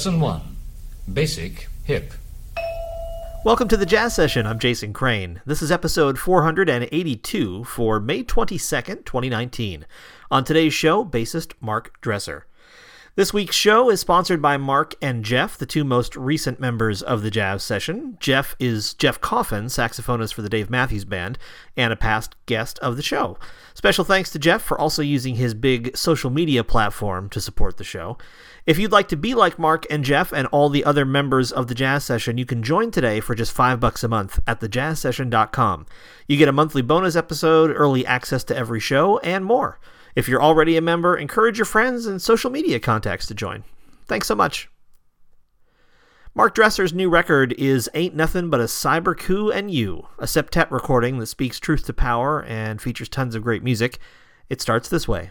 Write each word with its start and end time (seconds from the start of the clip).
Lesson 0.00 0.18
1 0.18 0.56
Basic 1.12 1.68
Hip. 1.84 2.14
Welcome 3.44 3.68
to 3.68 3.76
the 3.76 3.84
Jazz 3.84 4.14
Session. 4.14 4.46
I'm 4.46 4.58
Jason 4.58 4.94
Crane. 4.94 5.42
This 5.44 5.60
is 5.60 5.70
episode 5.70 6.18
482 6.18 7.64
for 7.64 8.00
May 8.00 8.24
22nd, 8.24 9.04
2019. 9.04 9.84
On 10.30 10.42
today's 10.42 10.72
show, 10.72 11.04
bassist 11.04 11.52
Mark 11.60 12.00
Dresser. 12.00 12.46
This 13.14 13.34
week's 13.34 13.56
show 13.56 13.90
is 13.90 14.00
sponsored 14.00 14.40
by 14.40 14.56
Mark 14.56 14.94
and 15.02 15.22
Jeff, 15.22 15.58
the 15.58 15.66
two 15.66 15.84
most 15.84 16.16
recent 16.16 16.58
members 16.58 17.02
of 17.02 17.20
the 17.20 17.30
Jazz 17.30 17.62
Session. 17.62 18.16
Jeff 18.20 18.56
is 18.58 18.94
Jeff 18.94 19.20
Coffin, 19.20 19.66
saxophonist 19.66 20.32
for 20.32 20.40
the 20.40 20.48
Dave 20.48 20.70
Matthews 20.70 21.04
Band, 21.04 21.36
and 21.76 21.92
a 21.92 21.96
past 21.96 22.36
guest 22.46 22.78
of 22.78 22.96
the 22.96 23.02
show. 23.02 23.36
Special 23.74 24.04
thanks 24.04 24.30
to 24.30 24.38
Jeff 24.38 24.62
for 24.62 24.80
also 24.80 25.02
using 25.02 25.34
his 25.34 25.52
big 25.52 25.94
social 25.94 26.30
media 26.30 26.64
platform 26.64 27.28
to 27.28 27.40
support 27.40 27.76
the 27.76 27.84
show. 27.84 28.16
If 28.66 28.78
you'd 28.78 28.92
like 28.92 29.08
to 29.08 29.16
be 29.16 29.34
like 29.34 29.58
Mark 29.58 29.86
and 29.90 30.04
Jeff 30.04 30.32
and 30.32 30.46
all 30.48 30.68
the 30.68 30.84
other 30.84 31.04
members 31.04 31.50
of 31.50 31.68
the 31.68 31.74
Jazz 31.74 32.04
Session, 32.04 32.36
you 32.36 32.44
can 32.44 32.62
join 32.62 32.90
today 32.90 33.20
for 33.20 33.34
just 33.34 33.52
five 33.52 33.80
bucks 33.80 34.04
a 34.04 34.08
month 34.08 34.38
at 34.46 34.60
thejazzsession.com. 34.60 35.86
You 36.28 36.36
get 36.36 36.48
a 36.48 36.52
monthly 36.52 36.82
bonus 36.82 37.16
episode, 37.16 37.70
early 37.74 38.04
access 38.04 38.44
to 38.44 38.56
every 38.56 38.80
show, 38.80 39.18
and 39.20 39.44
more. 39.44 39.80
If 40.14 40.28
you're 40.28 40.42
already 40.42 40.76
a 40.76 40.82
member, 40.82 41.16
encourage 41.16 41.58
your 41.58 41.64
friends 41.64 42.04
and 42.06 42.20
social 42.20 42.50
media 42.50 42.78
contacts 42.80 43.26
to 43.28 43.34
join. 43.34 43.64
Thanks 44.06 44.26
so 44.26 44.34
much. 44.34 44.68
Mark 46.34 46.54
Dresser's 46.54 46.92
new 46.92 47.08
record 47.08 47.54
is 47.54 47.90
Ain't 47.94 48.14
Nothing 48.14 48.50
But 48.50 48.60
a 48.60 48.64
Cyber 48.64 49.18
Coup 49.18 49.50
and 49.50 49.70
You, 49.70 50.06
a 50.18 50.24
septet 50.24 50.70
recording 50.70 51.18
that 51.18 51.26
speaks 51.26 51.58
truth 51.58 51.86
to 51.86 51.92
power 51.92 52.44
and 52.44 52.80
features 52.80 53.08
tons 53.08 53.34
of 53.34 53.42
great 53.42 53.64
music. 53.64 53.98
It 54.48 54.60
starts 54.60 54.88
this 54.88 55.08
way. 55.08 55.30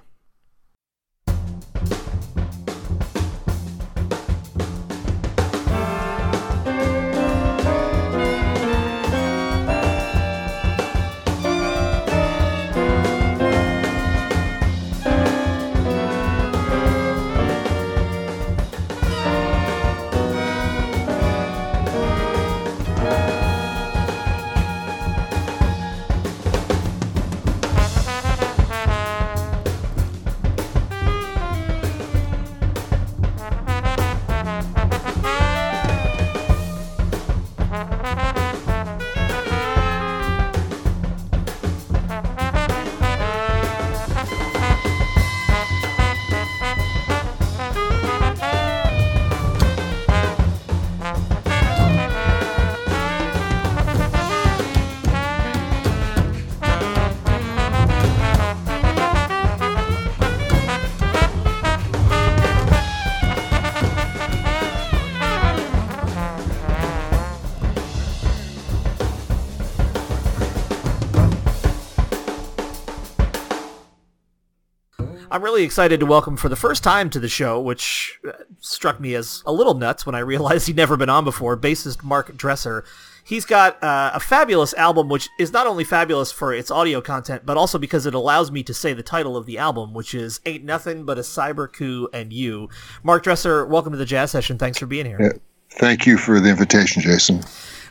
I'm 75.39 75.45
really 75.45 75.63
excited 75.63 76.01
to 76.01 76.05
welcome 76.05 76.35
for 76.35 76.49
the 76.49 76.57
first 76.57 76.83
time 76.83 77.09
to 77.11 77.17
the 77.17 77.29
show, 77.29 77.61
which 77.61 78.19
uh, 78.27 78.33
struck 78.59 78.99
me 78.99 79.15
as 79.15 79.41
a 79.45 79.53
little 79.53 79.73
nuts 79.73 80.05
when 80.05 80.13
I 80.13 80.19
realized 80.19 80.67
he'd 80.67 80.75
never 80.75 80.97
been 80.97 81.07
on 81.07 81.23
before, 81.23 81.55
bassist 81.55 82.03
Mark 82.03 82.35
Dresser. 82.35 82.83
He's 83.23 83.45
got 83.45 83.81
uh, 83.81 84.11
a 84.13 84.19
fabulous 84.19 84.73
album, 84.73 85.07
which 85.07 85.29
is 85.39 85.53
not 85.53 85.65
only 85.65 85.85
fabulous 85.85 86.29
for 86.29 86.53
its 86.53 86.69
audio 86.69 86.99
content, 86.99 87.45
but 87.45 87.55
also 87.55 87.77
because 87.77 88.05
it 88.05 88.13
allows 88.13 88.51
me 88.51 88.63
to 88.63 88.73
say 88.73 88.91
the 88.91 89.01
title 89.01 89.37
of 89.37 89.45
the 89.45 89.57
album, 89.57 89.93
which 89.93 90.13
is 90.13 90.41
Ain't 90.45 90.65
Nothing 90.65 91.05
But 91.05 91.17
a 91.17 91.21
Cyber 91.21 91.71
Coup 91.71 92.09
and 92.11 92.33
You. 92.33 92.67
Mark 93.01 93.23
Dresser, 93.23 93.65
welcome 93.65 93.93
to 93.93 93.97
the 93.97 94.03
Jazz 94.03 94.31
Session. 94.31 94.57
Thanks 94.57 94.77
for 94.77 94.87
being 94.87 95.05
here. 95.05 95.19
Yeah, 95.21 95.39
thank 95.79 96.05
you 96.05 96.17
for 96.17 96.41
the 96.41 96.49
invitation, 96.49 97.01
Jason. 97.01 97.45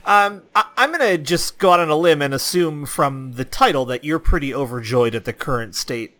Um, 0.04 0.42
I- 0.54 0.66
am 0.76 0.92
going 0.92 1.00
to 1.00 1.16
just 1.16 1.56
go 1.56 1.72
out 1.72 1.80
on 1.80 1.88
a 1.88 1.96
limb 1.96 2.20
and 2.20 2.34
assume 2.34 2.84
from 2.84 3.32
the 3.32 3.46
title 3.46 3.86
that 3.86 4.04
you're 4.04 4.18
pretty 4.18 4.52
overjoyed 4.52 5.14
at 5.14 5.24
the 5.24 5.32
current 5.32 5.74
state 5.74 6.17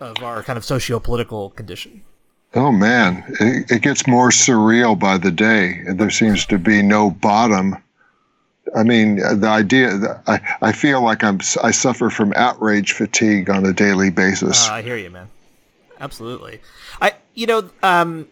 of 0.00 0.22
our 0.22 0.42
kind 0.42 0.56
of 0.56 0.64
socio-political 0.64 1.50
condition. 1.50 2.02
Oh 2.54 2.70
man, 2.70 3.24
it, 3.40 3.70
it, 3.70 3.82
gets 3.82 4.06
more 4.06 4.30
surreal 4.30 4.96
by 4.98 5.18
the 5.18 5.32
day. 5.32 5.82
There 5.88 6.10
seems 6.10 6.46
to 6.46 6.58
be 6.58 6.82
no 6.82 7.10
bottom. 7.10 7.76
I 8.76 8.84
mean, 8.84 9.16
the 9.16 9.48
idea. 9.48 10.22
I 10.28 10.40
I 10.62 10.72
feel 10.72 11.02
like 11.02 11.24
I'm. 11.24 11.40
I 11.62 11.72
suffer 11.72 12.10
from 12.10 12.32
outrage 12.36 12.92
fatigue 12.92 13.50
on 13.50 13.66
a 13.66 13.72
daily 13.72 14.10
basis. 14.10 14.68
Uh, 14.68 14.74
I 14.74 14.82
hear 14.82 14.96
you, 14.96 15.10
man. 15.10 15.28
Absolutely. 15.98 16.60
I. 17.00 17.14
You 17.34 17.46
know. 17.46 17.70
Um, 17.82 18.28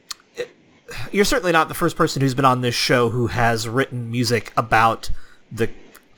you're 1.10 1.24
certainly 1.24 1.52
not 1.52 1.68
the 1.68 1.74
first 1.74 1.96
person 1.96 2.22
who's 2.22 2.34
been 2.34 2.44
on 2.44 2.60
this 2.60 2.74
show 2.74 3.08
who 3.08 3.28
has 3.28 3.68
written 3.68 4.10
music 4.10 4.52
about 4.56 5.10
the 5.50 5.68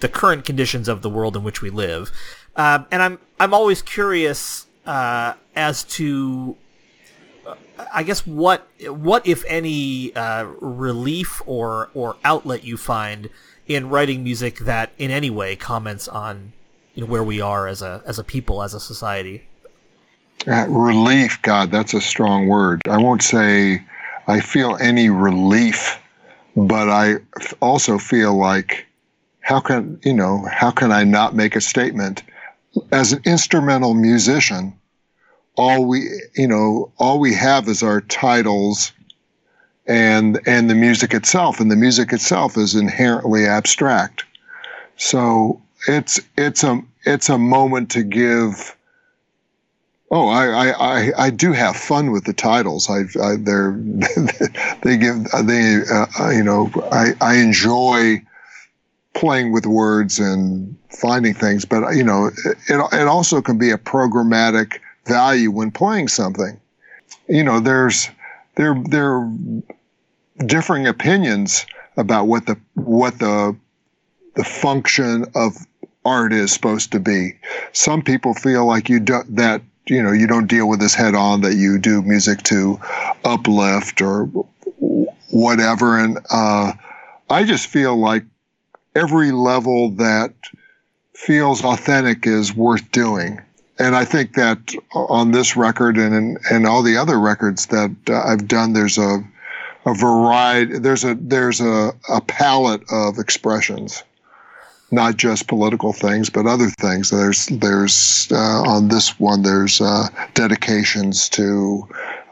the 0.00 0.08
current 0.08 0.44
conditions 0.44 0.88
of 0.88 1.02
the 1.02 1.08
world 1.08 1.36
in 1.36 1.42
which 1.42 1.62
we 1.62 1.70
live. 1.70 2.12
Um, 2.56 2.86
and 2.90 3.02
I'm 3.02 3.18
I'm 3.40 3.54
always 3.54 3.82
curious 3.82 4.66
uh, 4.86 5.34
as 5.54 5.84
to 5.84 6.56
I 7.92 8.02
guess 8.02 8.26
what 8.26 8.68
what 8.86 9.26
if 9.26 9.44
any 9.46 10.14
uh, 10.14 10.44
relief 10.60 11.42
or 11.46 11.90
or 11.94 12.16
outlet 12.24 12.64
you 12.64 12.76
find 12.76 13.30
in 13.66 13.88
writing 13.88 14.22
music 14.22 14.58
that 14.60 14.92
in 14.98 15.10
any 15.10 15.30
way 15.30 15.56
comments 15.56 16.06
on 16.08 16.52
you 16.94 17.02
know 17.02 17.10
where 17.10 17.24
we 17.24 17.40
are 17.40 17.66
as 17.66 17.82
a 17.82 18.02
as 18.06 18.18
a 18.18 18.24
people 18.24 18.62
as 18.62 18.74
a 18.74 18.80
society. 18.80 19.42
Uh, 20.46 20.66
relief, 20.68 21.40
God, 21.42 21.70
that's 21.70 21.94
a 21.94 22.00
strong 22.00 22.48
word. 22.48 22.82
I 22.88 22.98
won't 22.98 23.22
say 23.22 23.82
I 24.26 24.40
feel 24.40 24.76
any 24.80 25.08
relief, 25.08 25.98
but 26.56 26.90
I 26.90 27.16
also 27.60 27.98
feel 27.98 28.34
like 28.34 28.86
how 29.40 29.60
can 29.60 29.98
you 30.04 30.12
know 30.12 30.46
how 30.50 30.70
can 30.70 30.92
I 30.92 31.04
not 31.04 31.34
make 31.34 31.56
a 31.56 31.60
statement 31.60 32.22
as 32.90 33.12
an 33.12 33.22
instrumental 33.24 33.94
musician, 33.94 34.78
all 35.56 35.84
we 35.84 36.08
you 36.34 36.48
know 36.48 36.92
all 36.98 37.18
we 37.18 37.34
have 37.34 37.68
is 37.68 37.82
our 37.82 38.00
titles 38.00 38.92
and 39.86 40.40
and 40.46 40.70
the 40.70 40.74
music 40.74 41.14
itself, 41.14 41.60
and 41.60 41.70
the 41.70 41.76
music 41.76 42.12
itself 42.12 42.56
is 42.56 42.74
inherently 42.74 43.46
abstract. 43.46 44.24
So 44.96 45.60
it's 45.86 46.20
it's 46.36 46.64
a 46.64 46.82
it's 47.04 47.28
a 47.28 47.38
moment 47.38 47.90
to 47.92 48.02
give. 48.02 48.76
Oh, 50.10 50.28
I, 50.28 50.70
I, 50.70 51.24
I, 51.24 51.30
do 51.30 51.52
have 51.52 51.76
fun 51.76 52.12
with 52.12 52.24
the 52.24 52.34
titles. 52.34 52.88
I, 52.88 53.00
I 53.20 53.36
they're 53.36 53.72
they 54.82 54.96
give 54.96 55.24
they 55.42 55.80
uh, 55.90 56.30
you 56.30 56.44
know 56.44 56.70
I, 56.92 57.14
I 57.20 57.36
enjoy 57.36 58.22
playing 59.14 59.52
with 59.52 59.66
words 59.66 60.18
and 60.18 60.76
finding 60.90 61.34
things, 61.34 61.64
but 61.64 61.94
you 61.94 62.02
know, 62.02 62.30
it, 62.44 62.58
it 62.68 63.08
also 63.08 63.40
can 63.40 63.58
be 63.58 63.70
a 63.70 63.78
programmatic 63.78 64.80
value 65.06 65.50
when 65.50 65.70
playing 65.70 66.08
something. 66.08 66.60
You 67.28 67.44
know, 67.44 67.60
there's 67.60 68.08
there 68.56 68.74
there 68.88 69.14
are 69.14 69.32
differing 70.46 70.86
opinions 70.86 71.64
about 71.96 72.26
what 72.26 72.46
the 72.46 72.58
what 72.74 73.18
the 73.18 73.56
the 74.34 74.44
function 74.44 75.26
of 75.34 75.56
art 76.04 76.32
is 76.32 76.52
supposed 76.52 76.92
to 76.92 77.00
be. 77.00 77.34
Some 77.72 78.02
people 78.02 78.34
feel 78.34 78.66
like 78.66 78.88
you 78.88 79.00
do 79.00 79.22
that 79.30 79.62
you 79.86 80.02
know 80.02 80.12
you 80.12 80.26
don't 80.26 80.46
deal 80.46 80.68
with 80.68 80.80
this 80.80 80.94
head 80.94 81.14
on 81.14 81.42
that 81.42 81.54
you 81.54 81.78
do 81.78 82.02
music 82.02 82.42
to 82.42 82.80
uplift 83.24 84.00
or 84.00 84.24
whatever 85.30 85.98
and 85.98 86.18
uh, 86.30 86.72
i 87.30 87.44
just 87.44 87.66
feel 87.66 87.96
like 87.96 88.24
every 88.94 89.32
level 89.32 89.90
that 89.90 90.32
feels 91.14 91.64
authentic 91.64 92.26
is 92.26 92.54
worth 92.54 92.90
doing. 92.90 93.40
And 93.78 93.96
I 93.96 94.04
think 94.04 94.34
that 94.34 94.74
on 94.94 95.32
this 95.32 95.56
record 95.56 95.96
and 95.98 96.14
in, 96.14 96.38
and 96.50 96.66
all 96.66 96.82
the 96.82 96.96
other 96.96 97.18
records 97.18 97.66
that 97.66 97.94
uh, 98.08 98.22
I've 98.22 98.46
done, 98.46 98.72
there's 98.72 98.98
a 98.98 99.24
a 99.86 99.94
variety. 99.94 100.78
There's 100.78 101.04
a 101.04 101.14
there's 101.14 101.60
a, 101.60 101.92
a 102.08 102.20
palette 102.22 102.82
of 102.90 103.18
expressions, 103.18 104.02
not 104.90 105.16
just 105.16 105.48
political 105.48 105.92
things, 105.92 106.30
but 106.30 106.46
other 106.46 106.70
things. 106.70 107.10
There's 107.10 107.46
there's 107.46 108.28
uh, 108.30 108.62
on 108.62 108.88
this 108.88 109.18
one 109.18 109.42
there's 109.42 109.80
uh, 109.80 110.08
dedications 110.34 111.28
to 111.30 111.86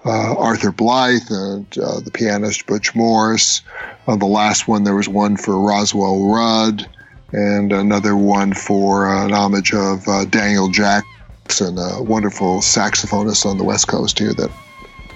uh, 0.04 0.36
Arthur 0.36 0.72
Blythe 0.72 1.30
and 1.30 1.66
uh, 1.78 2.00
the 2.00 2.10
pianist 2.10 2.66
Butch 2.66 2.94
Morris. 2.94 3.62
On 4.06 4.18
the 4.18 4.26
last 4.26 4.66
one, 4.66 4.84
there 4.84 4.96
was 4.96 5.08
one 5.08 5.36
for 5.36 5.60
Roswell 5.60 6.26
Rudd 6.26 6.88
and 7.32 7.72
another 7.72 8.16
one 8.16 8.52
for 8.52 9.08
uh, 9.08 9.24
an 9.24 9.32
homage 9.32 9.72
of 9.72 10.06
uh, 10.06 10.24
Daniel 10.26 10.68
Jackson, 10.68 11.78
a 11.78 12.02
wonderful 12.02 12.58
saxophonist 12.58 13.46
on 13.46 13.58
the 13.58 13.64
West 13.64 13.88
Coast 13.88 14.18
here 14.18 14.34
that 14.34 14.50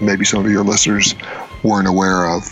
maybe 0.00 0.25
some 0.25 0.44
of 0.44 0.50
your 0.50 0.65
listeners 0.65 1.15
weren't 1.62 1.89
aware 1.89 2.27
of. 2.31 2.43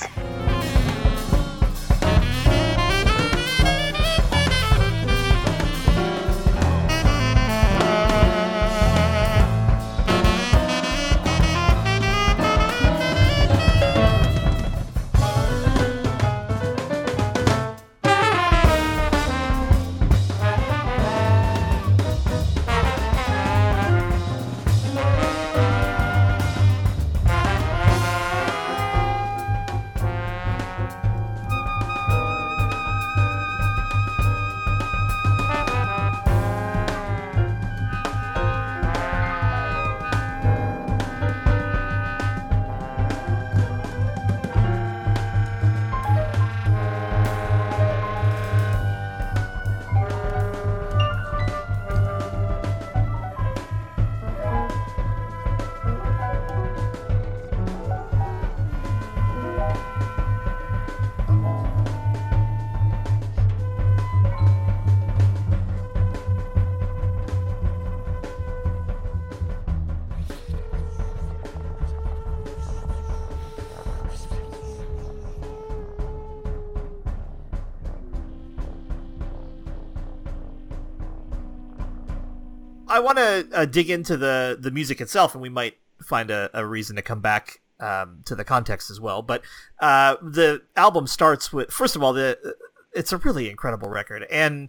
I 82.94 83.00
want 83.00 83.18
to 83.18 83.48
uh, 83.52 83.64
dig 83.64 83.90
into 83.90 84.16
the 84.16 84.56
the 84.58 84.70
music 84.70 85.00
itself, 85.00 85.34
and 85.34 85.42
we 85.42 85.48
might 85.48 85.78
find 86.00 86.30
a, 86.30 86.48
a 86.54 86.64
reason 86.64 86.94
to 86.94 87.02
come 87.02 87.20
back 87.20 87.60
um, 87.80 88.20
to 88.24 88.36
the 88.36 88.44
context 88.44 88.88
as 88.88 89.00
well. 89.00 89.20
But 89.20 89.42
uh, 89.80 90.14
the 90.22 90.62
album 90.76 91.08
starts 91.08 91.52
with 91.52 91.72
first 91.72 91.96
of 91.96 92.04
all, 92.04 92.12
the 92.12 92.54
it's 92.94 93.12
a 93.12 93.16
really 93.18 93.50
incredible 93.50 93.88
record, 93.88 94.24
and 94.30 94.68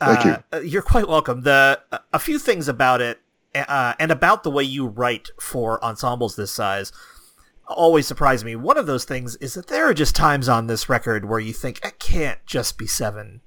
Thank 0.00 0.24
you. 0.24 0.36
uh, 0.52 0.60
you're 0.60 0.82
quite 0.82 1.06
welcome. 1.06 1.42
The 1.42 1.80
a 2.12 2.18
few 2.18 2.40
things 2.40 2.66
about 2.66 3.00
it, 3.00 3.20
uh, 3.54 3.94
and 4.00 4.10
about 4.10 4.42
the 4.42 4.50
way 4.50 4.64
you 4.64 4.88
write 4.88 5.28
for 5.40 5.82
ensembles 5.84 6.34
this 6.34 6.50
size, 6.50 6.90
always 7.68 8.04
surprise 8.04 8.42
me. 8.42 8.56
One 8.56 8.78
of 8.78 8.86
those 8.86 9.04
things 9.04 9.36
is 9.36 9.54
that 9.54 9.68
there 9.68 9.88
are 9.88 9.94
just 9.94 10.16
times 10.16 10.48
on 10.48 10.66
this 10.66 10.88
record 10.88 11.24
where 11.24 11.38
you 11.38 11.52
think 11.52 11.84
it 11.84 12.00
can't 12.00 12.44
just 12.46 12.76
be 12.76 12.88
seven 12.88 13.42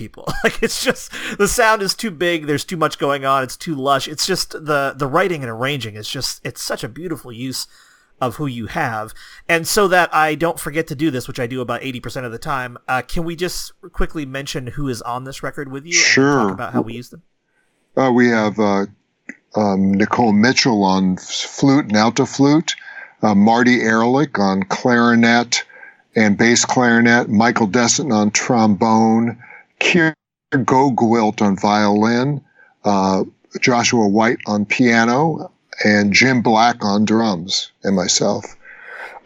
people. 0.00 0.26
Like 0.42 0.62
it's 0.62 0.82
just 0.82 1.12
the 1.38 1.46
sound 1.46 1.82
is 1.82 1.94
too 1.94 2.10
big. 2.10 2.46
There's 2.46 2.64
too 2.64 2.78
much 2.78 2.98
going 2.98 3.26
on. 3.26 3.42
It's 3.42 3.58
too 3.58 3.74
lush. 3.74 4.08
It's 4.08 4.26
just 4.26 4.52
the 4.52 4.94
the 4.96 5.06
writing 5.06 5.42
and 5.42 5.50
arranging 5.50 5.96
is 5.96 6.08
just 6.08 6.40
it's 6.44 6.62
such 6.62 6.82
a 6.82 6.88
beautiful 6.88 7.30
use 7.30 7.66
of 8.20 8.36
who 8.36 8.46
you 8.46 8.66
have. 8.66 9.12
And 9.48 9.68
so 9.68 9.86
that 9.88 10.12
I 10.14 10.34
don't 10.34 10.58
forget 10.58 10.86
to 10.88 10.94
do 10.94 11.10
this, 11.10 11.28
which 11.28 11.38
I 11.38 11.46
do 11.46 11.60
about 11.60 11.82
80% 11.82 12.24
of 12.24 12.32
the 12.32 12.38
time, 12.38 12.78
uh, 12.88 13.02
can 13.02 13.24
we 13.24 13.36
just 13.36 13.72
quickly 13.92 14.24
mention 14.24 14.68
who 14.68 14.88
is 14.88 15.02
on 15.02 15.24
this 15.24 15.42
record 15.42 15.70
with 15.70 15.84
you? 15.84 15.92
Sure. 15.92 16.40
And 16.40 16.48
talk 16.48 16.54
about 16.54 16.72
how 16.72 16.82
we 16.82 16.94
use 16.94 17.10
them? 17.10 17.22
Uh, 17.96 18.10
we 18.14 18.28
have 18.28 18.58
uh, 18.58 18.86
um, 19.56 19.92
Nicole 19.92 20.32
Mitchell 20.32 20.84
on 20.84 21.16
flute 21.16 21.86
and 21.86 21.96
alto 21.96 22.24
flute, 22.24 22.74
uh, 23.22 23.34
Marty 23.34 23.82
Ehrlich 23.82 24.38
on 24.38 24.62
clarinet 24.64 25.64
and 26.16 26.36
bass 26.36 26.64
clarinet, 26.64 27.28
Michael 27.28 27.66
Dessen 27.66 28.12
on 28.12 28.30
trombone, 28.30 29.42
Keir 29.80 30.14
GoGwilt 30.52 31.42
on 31.42 31.56
violin, 31.56 32.40
uh, 32.84 33.24
Joshua 33.60 34.06
White 34.06 34.38
on 34.46 34.64
piano, 34.64 35.50
and 35.84 36.12
Jim 36.12 36.40
Black 36.42 36.84
on 36.84 37.04
drums, 37.04 37.72
and 37.82 37.96
myself. 37.96 38.44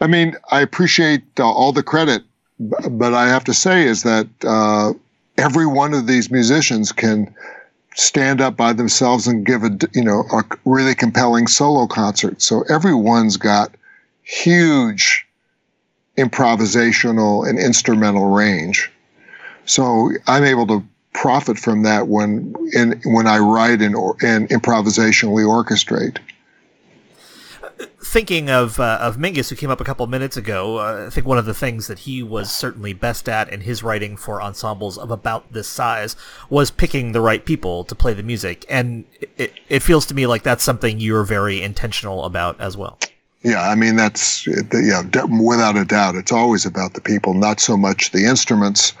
I 0.01 0.07
mean, 0.07 0.35
I 0.51 0.61
appreciate 0.61 1.23
uh, 1.39 1.47
all 1.47 1.71
the 1.71 1.83
credit, 1.83 2.23
but 2.59 3.13
I 3.13 3.27
have 3.27 3.43
to 3.45 3.53
say 3.53 3.83
is 3.83 4.03
that 4.03 4.27
uh, 4.43 4.93
every 5.37 5.65
one 5.65 5.93
of 5.93 6.07
these 6.07 6.31
musicians 6.31 6.91
can 6.91 7.33
stand 7.95 8.41
up 8.41 8.57
by 8.57 8.73
themselves 8.73 9.25
and 9.25 9.45
give 9.45 9.63
a 9.63 9.77
you 9.93 10.03
know 10.03 10.23
a 10.31 10.43
really 10.65 10.95
compelling 10.95 11.47
solo 11.47 11.87
concert. 11.87 12.41
So 12.41 12.63
everyone's 12.63 13.37
got 13.37 13.73
huge 14.23 15.25
improvisational 16.17 17.47
and 17.47 17.59
instrumental 17.59 18.31
range. 18.31 18.91
So 19.65 20.11
I'm 20.27 20.43
able 20.43 20.67
to 20.67 20.83
profit 21.13 21.57
from 21.57 21.83
that 21.83 22.07
when 22.07 22.53
in 22.73 23.01
when 23.05 23.25
I 23.25 23.39
write 23.39 23.81
and, 23.81 23.95
or, 23.95 24.15
and 24.21 24.47
improvisationally 24.49 25.43
orchestrate. 25.45 26.19
Thinking 27.99 28.49
of 28.49 28.79
uh, 28.79 28.99
of 29.01 29.17
Mingus, 29.17 29.49
who 29.49 29.55
came 29.55 29.69
up 29.69 29.81
a 29.81 29.83
couple 29.83 30.05
minutes 30.07 30.37
ago, 30.37 30.77
uh, 30.77 31.07
I 31.07 31.09
think 31.09 31.25
one 31.25 31.37
of 31.37 31.45
the 31.45 31.53
things 31.53 31.87
that 31.87 31.99
he 31.99 32.21
was 32.21 32.51
certainly 32.51 32.93
best 32.93 33.27
at 33.27 33.49
in 33.49 33.61
his 33.61 33.83
writing 33.83 34.15
for 34.15 34.41
ensembles 34.41 34.97
of 34.97 35.11
about 35.11 35.51
this 35.51 35.67
size 35.67 36.15
was 36.49 36.69
picking 36.71 37.11
the 37.11 37.21
right 37.21 37.43
people 37.43 37.83
to 37.85 37.95
play 37.95 38.13
the 38.13 38.23
music, 38.23 38.65
and 38.69 39.05
it, 39.37 39.53
it 39.67 39.79
feels 39.81 40.05
to 40.07 40.13
me 40.13 40.27
like 40.27 40.43
that's 40.43 40.63
something 40.63 40.99
you're 40.99 41.23
very 41.23 41.61
intentional 41.61 42.23
about 42.23 42.59
as 42.61 42.77
well. 42.77 42.97
Yeah, 43.43 43.61
I 43.61 43.75
mean 43.75 43.95
that's 43.95 44.47
yeah, 44.47 45.03
without 45.29 45.75
a 45.75 45.85
doubt, 45.85 46.15
it's 46.15 46.31
always 46.31 46.65
about 46.65 46.93
the 46.93 47.01
people, 47.01 47.33
not 47.33 47.59
so 47.59 47.75
much 47.75 48.11
the 48.11 48.25
instruments. 48.25 48.93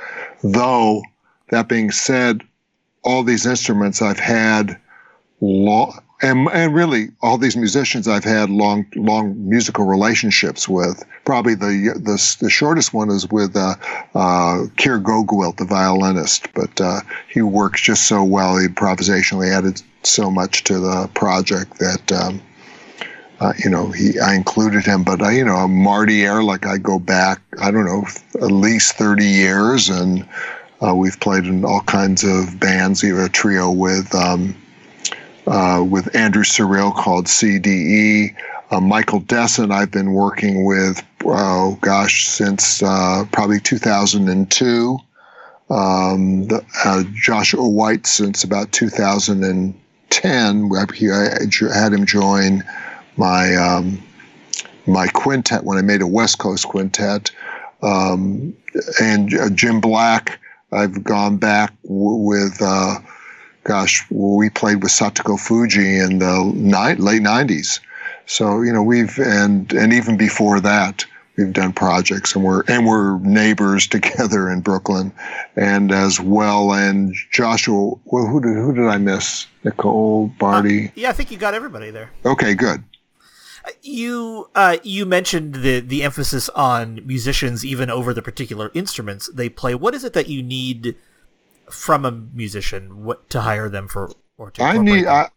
Though 0.45 1.01
that 1.49 1.67
being 1.67 1.89
said, 1.89 2.43
all 3.03 3.23
these 3.23 3.47
instruments 3.47 3.99
I've 3.99 4.19
had 4.19 4.79
long, 5.41 5.99
and 6.21 6.47
and 6.53 6.73
really 6.73 7.09
all 7.23 7.39
these 7.39 7.57
musicians 7.57 8.07
I've 8.07 8.23
had 8.23 8.51
long 8.51 8.85
long 8.95 9.49
musical 9.49 9.85
relationships 9.85 10.69
with. 10.69 11.03
Probably 11.23 11.55
the 11.55 11.93
the, 11.95 12.37
the 12.41 12.49
shortest 12.51 12.93
one 12.93 13.09
is 13.09 13.27
with 13.27 13.55
uh, 13.55 13.73
uh, 14.13 14.65
Keir 14.77 14.99
GoGwilt, 14.99 15.57
the 15.57 15.65
violinist, 15.65 16.53
but 16.53 16.79
uh, 16.79 16.99
he 17.27 17.41
works 17.41 17.81
just 17.81 18.07
so 18.07 18.23
well. 18.23 18.57
He 18.57 18.67
improvisationally 18.67 19.51
added 19.51 19.81
so 20.03 20.29
much 20.29 20.63
to 20.65 20.77
the 20.79 21.09
project 21.15 21.79
that. 21.79 22.11
Um, 22.11 22.41
uh, 23.39 23.53
you 23.57 23.69
know, 23.69 23.91
he 23.91 24.19
I 24.19 24.33
included 24.33 24.85
him, 24.85 25.03
but 25.03 25.21
uh, 25.21 25.29
you 25.29 25.43
know, 25.43 25.67
Marty 25.67 26.23
Ehrlich, 26.23 26.65
I 26.65 26.77
go 26.77 26.99
back, 26.99 27.41
I 27.59 27.71
don't 27.71 27.85
know, 27.85 28.05
at 28.41 28.51
least 28.51 28.95
thirty 28.95 29.25
years, 29.25 29.89
and 29.89 30.27
uh, 30.81 30.95
we've 30.95 31.19
played 31.19 31.45
in 31.45 31.65
all 31.65 31.81
kinds 31.81 32.23
of 32.23 32.59
bands. 32.59 33.03
We 33.03 33.09
have 33.09 33.19
a 33.19 33.29
trio 33.29 33.71
with 33.71 34.13
um, 34.15 34.55
uh, 35.47 35.83
with 35.87 36.15
Andrew 36.15 36.43
Cyrille 36.43 36.95
called 36.95 37.25
CDE. 37.25 38.35
Uh, 38.71 38.79
Michael 38.79 39.19
Dessen, 39.19 39.71
I've 39.71 39.91
been 39.91 40.13
working 40.13 40.65
with, 40.65 41.03
oh 41.23 41.77
gosh, 41.81 42.27
since 42.27 42.81
uh, 42.81 43.25
probably 43.31 43.59
2002. 43.59 44.97
Um, 45.69 46.47
the, 46.47 47.07
Joshua 47.13 47.67
White 47.67 48.07
since 48.07 48.43
about 48.43 48.71
2010. 48.71 50.71
I 50.73 51.73
had 51.73 51.93
him 51.93 52.05
join 52.05 52.63
my 53.17 53.55
um, 53.55 54.01
my 54.87 55.07
quintet 55.07 55.63
when 55.63 55.77
I 55.77 55.81
made 55.81 56.01
a 56.01 56.07
West 56.07 56.39
Coast 56.39 56.67
quintet, 56.67 57.31
um, 57.81 58.55
and 59.01 59.33
uh, 59.33 59.49
Jim 59.49 59.81
Black. 59.81 60.39
I've 60.71 61.03
gone 61.03 61.37
back 61.37 61.71
w- 61.83 62.17
with, 62.17 62.61
uh, 62.61 62.95
gosh, 63.63 64.03
we 64.09 64.49
played 64.49 64.83
with 64.83 64.91
Satoko 64.91 65.37
Fujii 65.39 66.03
in 66.03 66.19
the 66.19 66.51
ni- 66.53 67.01
late 67.01 67.21
'90s. 67.21 67.79
So 68.25 68.61
you 68.61 68.73
know 68.73 68.83
we've 68.83 69.17
and 69.19 69.71
and 69.73 69.93
even 69.93 70.17
before 70.17 70.59
that 70.61 71.05
we've 71.37 71.53
done 71.53 71.71
projects 71.73 72.35
and 72.35 72.43
we're 72.43 72.63
and 72.67 72.85
we're 72.85 73.19
neighbors 73.19 73.87
together 73.95 74.49
in 74.49 74.61
Brooklyn, 74.61 75.13
and 75.55 75.91
as 75.91 76.19
well 76.19 76.73
and 76.73 77.15
Joshua. 77.31 77.93
Well, 78.05 78.25
who 78.25 78.41
did 78.41 78.55
who 78.55 78.73
did 78.73 78.87
I 78.87 78.97
miss? 78.97 79.45
Nicole 79.63 80.27
Barty. 80.39 80.87
Uh, 80.87 80.91
yeah, 80.95 81.09
I 81.09 81.13
think 81.13 81.31
you 81.31 81.37
got 81.37 81.53
everybody 81.53 81.89
there. 81.91 82.11
Okay, 82.25 82.53
good. 82.55 82.83
You 83.81 84.49
uh, 84.55 84.77
you 84.83 85.05
mentioned 85.05 85.55
the 85.55 85.79
the 85.79 86.03
emphasis 86.03 86.49
on 86.49 87.01
musicians 87.05 87.65
even 87.65 87.89
over 87.89 88.13
the 88.13 88.21
particular 88.21 88.71
instruments 88.73 89.29
they 89.33 89.49
play. 89.49 89.75
What 89.75 89.95
is 89.95 90.03
it 90.03 90.13
that 90.13 90.27
you 90.27 90.43
need 90.43 90.95
from 91.69 92.05
a 92.05 92.11
musician 92.11 93.03
what, 93.03 93.29
to 93.29 93.41
hire 93.41 93.69
them 93.69 93.87
for 93.87 94.11
or 94.37 94.51
to 94.51 94.63
I 94.63 94.77
need 94.77 95.05
I, 95.07 95.29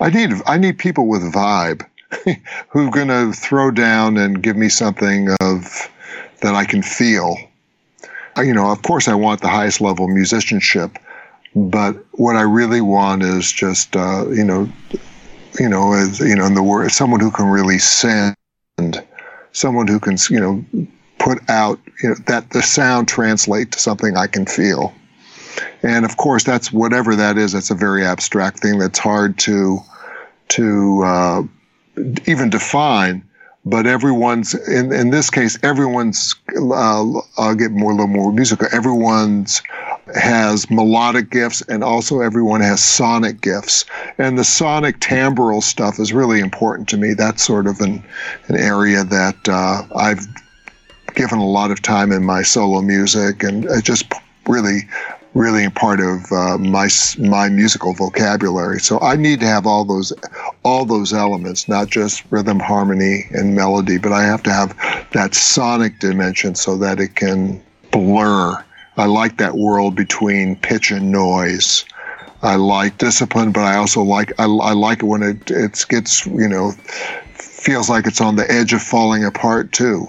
I 0.00 0.10
need 0.10 0.32
I 0.46 0.58
need 0.58 0.78
people 0.78 1.06
with 1.06 1.22
vibe 1.32 1.86
who 2.68 2.88
are 2.88 2.90
going 2.90 3.08
to 3.08 3.32
throw 3.32 3.70
down 3.70 4.16
and 4.16 4.42
give 4.42 4.56
me 4.56 4.68
something 4.68 5.28
of 5.40 5.90
that 6.40 6.54
I 6.54 6.64
can 6.64 6.82
feel. 6.82 7.36
You 8.36 8.52
know, 8.52 8.70
of 8.70 8.82
course, 8.82 9.08
I 9.08 9.14
want 9.14 9.40
the 9.40 9.48
highest 9.48 9.80
level 9.80 10.08
musicianship, 10.08 10.98
but 11.54 11.96
what 12.12 12.36
I 12.36 12.42
really 12.42 12.80
want 12.80 13.22
is 13.22 13.52
just 13.52 13.96
uh, 13.96 14.28
you 14.28 14.44
know, 14.44 14.68
you 15.58 15.68
know, 15.68 15.92
as 15.92 16.20
you 16.20 16.34
know, 16.34 16.46
in 16.46 16.54
the 16.54 16.62
word, 16.62 16.90
someone 16.90 17.20
who 17.20 17.30
can 17.30 17.46
really 17.46 17.78
send, 17.78 18.34
someone 19.52 19.86
who 19.86 20.00
can 20.00 20.16
you 20.30 20.40
know 20.40 20.64
put 21.18 21.38
out 21.48 21.78
you 22.02 22.10
know 22.10 22.14
that 22.26 22.50
the 22.50 22.62
sound 22.62 23.08
translate 23.08 23.72
to 23.72 23.78
something 23.78 24.16
I 24.16 24.26
can 24.26 24.46
feel. 24.46 24.92
And 25.82 26.04
of 26.04 26.16
course, 26.16 26.44
that's 26.44 26.72
whatever 26.72 27.14
that 27.16 27.38
is. 27.38 27.52
That's 27.52 27.70
a 27.70 27.74
very 27.74 28.04
abstract 28.04 28.60
thing 28.60 28.78
that's 28.78 28.98
hard 28.98 29.38
to 29.40 29.78
to 30.48 31.02
uh, 31.04 31.42
even 32.26 32.50
define. 32.50 33.24
But 33.66 33.86
everyone's 33.86 34.54
in 34.54 34.92
in 34.92 35.10
this 35.10 35.30
case, 35.30 35.58
everyone's. 35.62 36.34
Uh, 36.56 37.20
I'll 37.38 37.54
get 37.54 37.70
more 37.70 37.92
a 37.92 37.94
little 37.94 38.08
more 38.08 38.32
musical. 38.32 38.68
Everyone's 38.72 39.62
has 40.14 40.70
melodic 40.70 41.30
gifts 41.30 41.62
and 41.62 41.82
also 41.82 42.20
everyone 42.20 42.60
has 42.60 42.82
sonic 42.82 43.40
gifts. 43.40 43.84
And 44.18 44.38
the 44.38 44.44
sonic 44.44 45.00
timbral 45.00 45.62
stuff 45.62 45.98
is 45.98 46.12
really 46.12 46.40
important 46.40 46.88
to 46.90 46.96
me. 46.96 47.14
That's 47.14 47.42
sort 47.42 47.66
of 47.66 47.80
an, 47.80 48.04
an 48.48 48.56
area 48.56 49.04
that 49.04 49.48
uh, 49.48 49.82
I've 49.96 50.26
given 51.14 51.38
a 51.38 51.46
lot 51.46 51.70
of 51.70 51.80
time 51.80 52.12
in 52.12 52.24
my 52.24 52.42
solo 52.42 52.82
music 52.82 53.42
and 53.42 53.64
it 53.66 53.84
just 53.84 54.12
really 54.48 54.80
really 55.34 55.64
a 55.64 55.70
part 55.70 56.00
of 56.00 56.30
uh, 56.32 56.56
my 56.58 56.88
my 57.18 57.48
musical 57.48 57.92
vocabulary. 57.92 58.80
So 58.80 59.00
I 59.00 59.16
need 59.16 59.40
to 59.40 59.46
have 59.46 59.66
all 59.66 59.84
those 59.84 60.12
all 60.64 60.84
those 60.84 61.12
elements, 61.12 61.68
not 61.68 61.88
just 61.88 62.24
rhythm, 62.30 62.60
harmony, 62.60 63.26
and 63.30 63.54
melody, 63.54 63.98
but 63.98 64.12
I 64.12 64.22
have 64.22 64.42
to 64.44 64.52
have 64.52 64.76
that 65.12 65.34
sonic 65.34 65.98
dimension 65.98 66.54
so 66.54 66.76
that 66.78 67.00
it 67.00 67.16
can 67.16 67.62
blur. 67.90 68.64
I 68.96 69.06
like 69.06 69.38
that 69.38 69.56
world 69.56 69.94
between 69.96 70.56
pitch 70.56 70.90
and 70.90 71.10
noise. 71.10 71.84
I 72.42 72.56
like 72.56 72.98
discipline, 72.98 73.52
but 73.52 73.62
I 73.62 73.76
also 73.76 74.02
like 74.02 74.32
I, 74.38 74.44
I 74.44 74.72
like 74.72 74.98
it 75.02 75.06
when 75.06 75.22
it 75.22 75.50
it 75.50 75.84
gets 75.88 76.26
you 76.26 76.48
know 76.48 76.72
feels 77.34 77.88
like 77.88 78.06
it's 78.06 78.20
on 78.20 78.36
the 78.36 78.50
edge 78.50 78.72
of 78.72 78.82
falling 78.82 79.24
apart 79.24 79.72
too. 79.72 80.06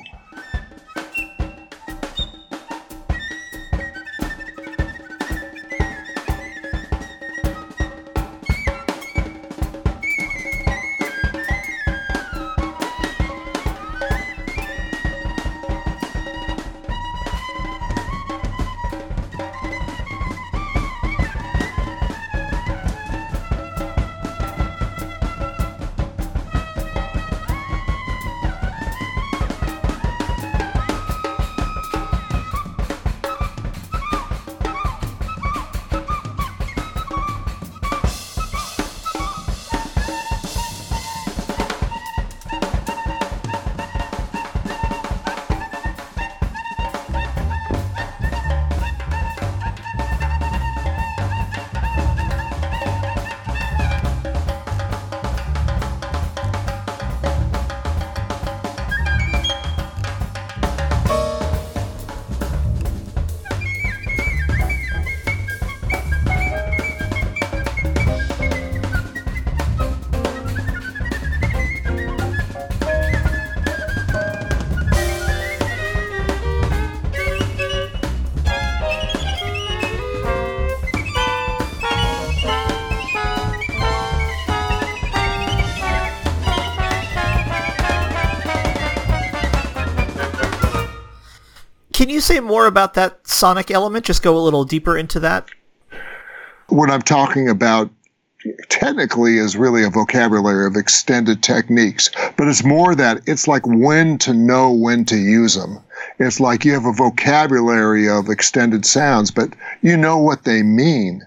You 92.16 92.22
say 92.22 92.40
more 92.40 92.66
about 92.66 92.96
that 92.96 93.28
sonic 93.28 93.70
element? 93.70 94.06
Just 94.06 94.24
go 94.24 94.36
a 94.36 94.40
little 94.40 94.64
deeper 94.64 94.98
into 94.98 95.20
that. 95.20 95.48
What 96.70 96.90
I'm 96.90 97.04
talking 97.04 97.48
about 97.48 97.92
technically 98.70 99.38
is 99.38 99.56
really 99.56 99.84
a 99.84 99.90
vocabulary 99.90 100.66
of 100.66 100.76
extended 100.76 101.44
techniques, 101.44 102.10
but 102.38 102.48
it's 102.48 102.64
more 102.64 102.96
that 102.96 103.22
it's 103.28 103.48
like 103.48 103.66
when 103.68 104.18
to 104.20 104.34
know 104.34 104.72
when 104.72 105.06
to 105.06 105.18
use 105.18 105.56
them. 105.56 105.80
It's 106.20 106.40
like 106.40 106.66
you 106.66 106.74
have 106.74 106.86
a 106.86 106.94
vocabulary 106.94 108.10
of 108.10 108.30
extended 108.30 108.86
sounds, 108.86 109.30
but 109.30 109.54
you 109.82 109.98
know 109.98 110.18
what 110.18 110.44
they 110.44 110.64
mean 110.64 111.26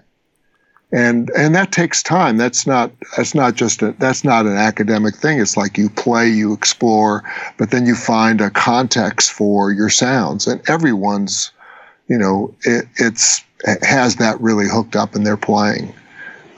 and 0.91 1.29
and 1.37 1.53
that 1.53 1.71
takes 1.71 2.01
time. 2.01 2.37
That's 2.37 2.65
not 2.65 2.91
that's 3.15 3.35
not 3.35 3.55
just 3.55 3.81
a 3.81 3.91
that's 3.99 4.23
not 4.23 4.45
an 4.45 4.57
academic 4.57 5.15
thing. 5.15 5.39
It's 5.39 5.55
like 5.55 5.77
you 5.77 5.89
play 5.89 6.27
you 6.27 6.53
explore 6.53 7.23
but 7.57 7.71
then 7.71 7.85
you 7.85 7.95
find 7.95 8.41
a 8.41 8.49
context 8.49 9.31
for 9.31 9.71
your 9.71 9.89
sounds. 9.89 10.47
And 10.47 10.61
everyone's 10.67 11.51
you 12.07 12.17
know 12.17 12.53
it, 12.63 12.85
it's 12.95 13.43
it 13.65 13.83
has 13.83 14.15
that 14.15 14.39
really 14.41 14.67
hooked 14.67 14.95
up 14.95 15.15
in 15.15 15.23
their 15.23 15.37
playing 15.37 15.93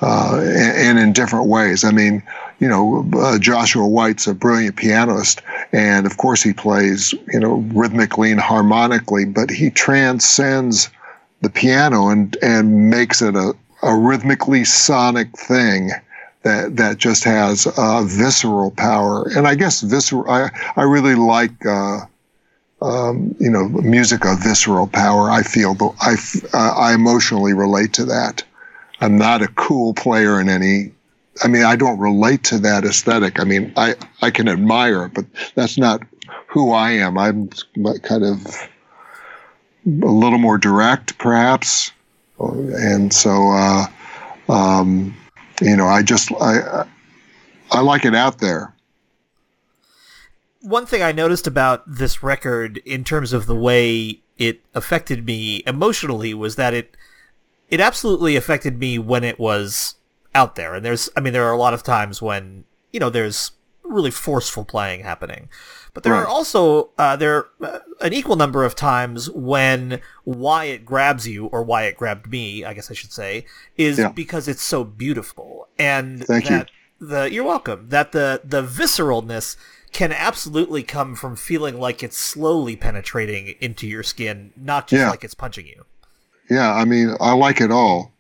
uh, 0.01 0.39
and, 0.39 0.77
and, 0.77 0.99
in 0.99 1.13
different 1.13 1.47
ways. 1.47 1.83
I 1.83 1.91
mean 1.91 2.23
you 2.59 2.69
know 2.69 3.05
uh, 3.17 3.39
joshua 3.39 3.87
white's 3.87 4.27
a 4.27 4.35
brilliant 4.35 4.75
pianist 4.75 5.41
and 5.73 6.05
of 6.05 6.17
course 6.17 6.43
he 6.43 6.53
plays 6.53 7.11
you 7.33 7.39
know 7.39 7.55
rhythmically 7.73 8.31
and 8.31 8.39
harmonically 8.39 9.25
but 9.25 9.49
he 9.49 9.71
transcends 9.71 10.89
the 11.41 11.49
piano 11.49 12.09
and 12.09 12.37
and 12.43 12.89
makes 12.89 13.21
it 13.21 13.35
a, 13.35 13.53
a 13.83 13.95
rhythmically 13.95 14.65
sonic 14.65 15.37
thing 15.37 15.91
that 16.43 16.75
that 16.77 16.97
just 16.97 17.23
has 17.23 17.67
uh, 17.77 18.03
visceral 18.03 18.71
power. 18.71 19.27
And 19.35 19.47
I 19.47 19.55
guess 19.55 19.81
visceral. 19.81 20.29
I 20.29 20.49
I 20.75 20.83
really 20.83 21.15
like. 21.15 21.65
Uh, 21.65 22.05
um, 22.83 23.35
you 23.39 23.51
know, 23.51 23.67
music 23.67 24.25
of 24.25 24.41
visceral 24.41 24.87
power. 24.87 25.29
I 25.29 25.43
feel, 25.43 25.75
I, 26.01 26.15
uh, 26.51 26.73
I 26.75 26.95
emotionally 26.95 27.53
relate 27.53 27.93
to 27.93 28.05
that. 28.05 28.43
I'm 29.01 29.17
not 29.17 29.41
a 29.41 29.47
cool 29.47 29.93
player 29.93 30.39
in 30.39 30.47
any. 30.49 30.91
I 31.43 31.47
mean, 31.47 31.63
I 31.63 31.75
don't 31.75 31.99
relate 31.99 32.43
to 32.45 32.59
that 32.59 32.83
aesthetic. 32.83 33.39
I 33.39 33.43
mean, 33.43 33.73
I 33.75 33.95
I 34.21 34.31
can 34.31 34.47
admire 34.47 35.07
but 35.07 35.25
that's 35.55 35.77
not 35.77 36.01
who 36.47 36.71
I 36.71 36.91
am. 36.91 37.17
I'm 37.17 37.49
kind 38.03 38.23
of 38.23 38.45
a 39.85 40.11
little 40.11 40.37
more 40.37 40.57
direct, 40.57 41.17
perhaps 41.17 41.91
and 42.49 43.13
so 43.13 43.49
uh, 43.49 43.85
um, 44.49 45.15
you 45.61 45.75
know, 45.75 45.87
I 45.87 46.01
just 46.01 46.31
I 46.41 46.85
I 47.71 47.81
like 47.81 48.05
it 48.05 48.15
out 48.15 48.39
there. 48.39 48.73
One 50.61 50.85
thing 50.85 51.01
I 51.01 51.11
noticed 51.11 51.47
about 51.47 51.83
this 51.87 52.21
record, 52.21 52.77
in 52.79 53.03
terms 53.03 53.33
of 53.33 53.45
the 53.45 53.55
way 53.55 54.21
it 54.37 54.61
affected 54.73 55.25
me 55.25 55.63
emotionally, 55.65 56.33
was 56.33 56.55
that 56.55 56.73
it 56.73 56.97
it 57.69 57.79
absolutely 57.79 58.35
affected 58.35 58.79
me 58.79 58.99
when 58.99 59.23
it 59.23 59.39
was 59.39 59.95
out 60.35 60.55
there. 60.55 60.75
And 60.75 60.85
there's, 60.85 61.09
I 61.15 61.21
mean, 61.21 61.33
there 61.33 61.45
are 61.45 61.53
a 61.53 61.57
lot 61.57 61.73
of 61.73 61.83
times 61.83 62.21
when 62.21 62.65
you 62.91 62.99
know 62.99 63.09
there's 63.09 63.51
really 63.91 64.11
forceful 64.11 64.65
playing 64.65 65.01
happening. 65.01 65.49
But 65.93 66.03
there 66.03 66.13
right. 66.13 66.21
are 66.21 66.27
also 66.27 66.91
uh, 66.97 67.15
there 67.17 67.47
uh, 67.61 67.79
an 67.99 68.13
equal 68.13 68.37
number 68.37 68.63
of 68.63 68.75
times 68.75 69.29
when 69.29 69.99
why 70.23 70.65
it 70.65 70.85
grabs 70.85 71.27
you 71.27 71.47
or 71.47 71.63
why 71.63 71.83
it 71.83 71.97
grabbed 71.97 72.29
me, 72.29 72.63
I 72.63 72.73
guess 72.73 72.89
I 72.89 72.93
should 72.93 73.11
say, 73.11 73.45
is 73.77 73.99
yeah. 73.99 74.09
because 74.09 74.47
it's 74.47 74.61
so 74.61 74.83
beautiful 74.83 75.67
and 75.77 76.25
Thank 76.25 76.45
that 76.47 76.69
the 76.99 77.31
you're 77.31 77.43
welcome. 77.43 77.89
That 77.89 78.13
the 78.13 78.41
the 78.43 78.63
visceralness 78.63 79.57
can 79.91 80.13
absolutely 80.13 80.83
come 80.83 81.15
from 81.15 81.35
feeling 81.35 81.77
like 81.77 82.01
it's 82.01 82.17
slowly 82.17 82.77
penetrating 82.77 83.55
into 83.59 83.85
your 83.85 84.03
skin, 84.03 84.53
not 84.55 84.87
just 84.87 85.01
Yeah. 85.01 85.09
like 85.09 85.23
it's 85.23 85.33
punching 85.33 85.67
you. 85.67 85.85
Yeah, 86.49 86.73
I 86.73 86.85
mean, 86.85 87.15
I 87.19 87.33
like 87.33 87.59
it 87.59 87.71
all. 87.71 88.10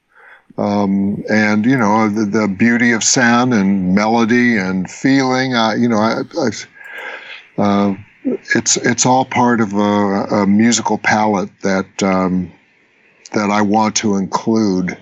Um, 0.61 1.23
and 1.27 1.65
you 1.65 1.75
know 1.75 2.07
the, 2.07 2.25
the 2.25 2.47
beauty 2.47 2.91
of 2.91 3.03
sound 3.03 3.51
and 3.51 3.95
melody 3.95 4.57
and 4.57 4.89
feeling. 4.89 5.51
You 5.51 5.89
know, 5.89 5.97
I, 5.97 6.21
I, 6.37 7.61
uh, 7.61 7.95
it's 8.55 8.77
it's 8.77 9.05
all 9.05 9.25
part 9.25 9.59
of 9.59 9.73
a, 9.73 10.25
a 10.41 10.47
musical 10.47 10.99
palette 10.99 11.49
that 11.61 12.03
um, 12.03 12.51
that 13.33 13.49
I 13.49 13.63
want 13.63 13.95
to 13.97 14.15
include. 14.15 14.97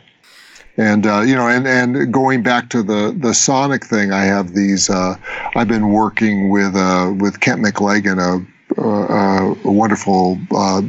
And 0.77 1.05
uh, 1.05 1.21
you 1.21 1.35
know, 1.35 1.49
and, 1.49 1.67
and 1.67 2.13
going 2.13 2.41
back 2.41 2.69
to 2.69 2.81
the, 2.81 3.13
the 3.19 3.33
sonic 3.33 3.85
thing, 3.85 4.13
I 4.13 4.23
have 4.23 4.53
these. 4.53 4.89
Uh, 4.89 5.15
I've 5.55 5.67
been 5.67 5.89
working 5.89 6.49
with 6.51 6.73
uh, 6.73 7.13
with 7.19 7.41
Kent 7.41 7.61
McLagan, 7.61 8.17
a, 8.17 8.81
a, 8.81 9.55
a 9.65 9.71
wonderful 9.71 10.39
uh, 10.55 10.81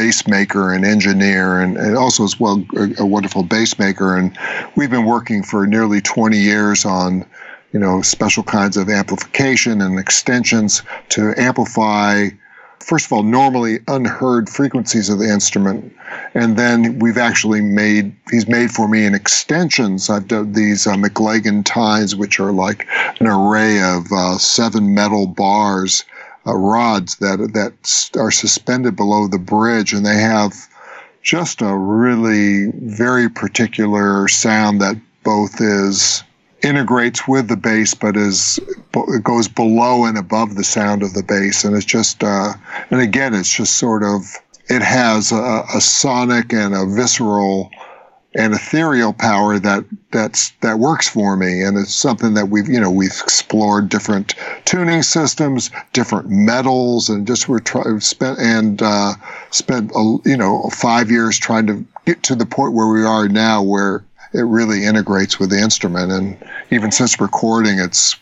bass 0.00 0.26
maker 0.26 0.72
and 0.72 0.82
engineer, 0.82 1.60
and, 1.60 1.76
and 1.76 1.94
also 1.94 2.24
as 2.24 2.40
well 2.40 2.64
a, 2.74 3.02
a 3.02 3.06
wonderful 3.06 3.42
bass 3.42 3.78
maker. 3.78 4.16
And 4.16 4.36
we've 4.74 4.88
been 4.88 5.04
working 5.04 5.42
for 5.42 5.66
nearly 5.66 6.00
20 6.00 6.38
years 6.38 6.86
on, 6.86 7.26
you 7.72 7.78
know, 7.78 8.00
special 8.00 8.42
kinds 8.42 8.78
of 8.78 8.88
amplification 8.88 9.82
and 9.82 9.98
extensions 9.98 10.82
to 11.10 11.34
amplify. 11.36 12.30
First 12.78 13.06
of 13.06 13.12
all, 13.12 13.22
normally 13.22 13.80
unheard 13.88 14.48
frequencies 14.48 15.10
of 15.10 15.18
the 15.18 15.30
instrument, 15.30 15.94
and 16.32 16.56
then 16.56 16.98
we've 16.98 17.18
actually 17.18 17.60
made 17.60 18.16
he's 18.30 18.48
made 18.48 18.70
for 18.70 18.88
me 18.88 19.04
in 19.04 19.14
extensions. 19.14 20.08
I've 20.08 20.28
done 20.28 20.54
these 20.54 20.86
uh, 20.86 20.94
McLagan 20.94 21.62
tines, 21.62 22.16
which 22.16 22.40
are 22.40 22.52
like 22.52 22.88
an 23.20 23.26
array 23.26 23.82
of 23.82 24.10
uh, 24.10 24.38
seven 24.38 24.94
metal 24.94 25.26
bars 25.26 26.06
uh, 26.46 26.54
rods 26.54 27.16
that 27.16 27.38
that 27.54 28.18
are 28.18 28.30
suspended 28.30 28.96
below 28.96 29.28
the 29.28 29.38
bridge, 29.38 29.92
and 29.92 30.04
they 30.04 30.20
have 30.20 30.52
just 31.22 31.60
a 31.60 31.76
really 31.76 32.72
very 32.76 33.28
particular 33.28 34.26
sound 34.28 34.80
that 34.80 34.96
both 35.22 35.60
is 35.60 36.22
integrates 36.62 37.26
with 37.26 37.48
the 37.48 37.56
bass, 37.56 37.94
but 37.94 38.16
is 38.16 38.58
it 38.94 39.24
goes 39.24 39.48
below 39.48 40.04
and 40.04 40.18
above 40.18 40.54
the 40.54 40.64
sound 40.64 41.02
of 41.02 41.14
the 41.14 41.22
bass, 41.22 41.64
and 41.64 41.76
it's 41.76 41.84
just 41.84 42.22
uh, 42.22 42.52
and 42.90 43.00
again, 43.00 43.34
it's 43.34 43.54
just 43.54 43.78
sort 43.78 44.02
of 44.02 44.36
it 44.68 44.82
has 44.82 45.32
a, 45.32 45.64
a 45.74 45.80
sonic 45.80 46.52
and 46.52 46.74
a 46.74 46.86
visceral 46.86 47.70
and 48.34 48.54
ethereal 48.54 49.12
power 49.12 49.58
that 49.58 49.84
that's 50.12 50.50
that 50.60 50.78
works 50.78 51.08
for 51.08 51.36
me. 51.36 51.62
And 51.62 51.76
it's 51.76 51.94
something 51.94 52.34
that 52.34 52.48
we've 52.48 52.68
you 52.68 52.80
know 52.80 52.90
we've 52.90 53.10
explored 53.10 53.88
different 53.88 54.34
tuning 54.64 55.02
systems 55.02 55.70
different 55.92 56.28
metals 56.28 57.08
and 57.08 57.26
just 57.26 57.48
we're 57.48 57.58
trying 57.58 58.00
spent 58.00 58.38
and 58.38 58.80
uh, 58.82 59.14
spent 59.50 59.90
a, 59.94 60.18
you 60.24 60.36
know 60.36 60.70
five 60.72 61.10
years 61.10 61.38
trying 61.38 61.66
to 61.66 61.84
get 62.06 62.22
to 62.24 62.34
the 62.34 62.46
point 62.46 62.74
where 62.74 62.88
we 62.88 63.04
are 63.04 63.28
now 63.28 63.62
where 63.62 64.04
it 64.32 64.42
really 64.42 64.84
integrates 64.84 65.40
with 65.40 65.50
the 65.50 65.58
instrument. 65.58 66.12
And 66.12 66.38
even 66.70 66.92
since 66.92 67.20
recording 67.20 67.80
it's 67.80 68.16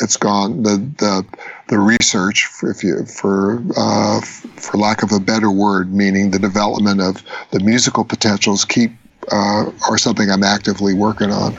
it's 0.00 0.16
gone 0.16 0.64
the 0.64 0.78
the 0.98 1.24
the 1.68 1.78
research 1.78 2.50
if 2.64 2.82
you 2.82 3.04
for 3.06 3.62
uh, 3.76 4.20
for 4.20 4.76
lack 4.76 5.04
of 5.04 5.12
a 5.12 5.20
better 5.20 5.52
word 5.52 5.92
meaning 5.92 6.32
the 6.32 6.38
development 6.38 7.00
of 7.00 7.22
the 7.52 7.60
musical 7.60 8.04
potentials 8.04 8.64
keep 8.64 8.92
uh, 9.30 9.70
are 9.88 9.98
something 9.98 10.30
I'm 10.30 10.42
actively 10.42 10.94
working 10.94 11.30
on. 11.30 11.56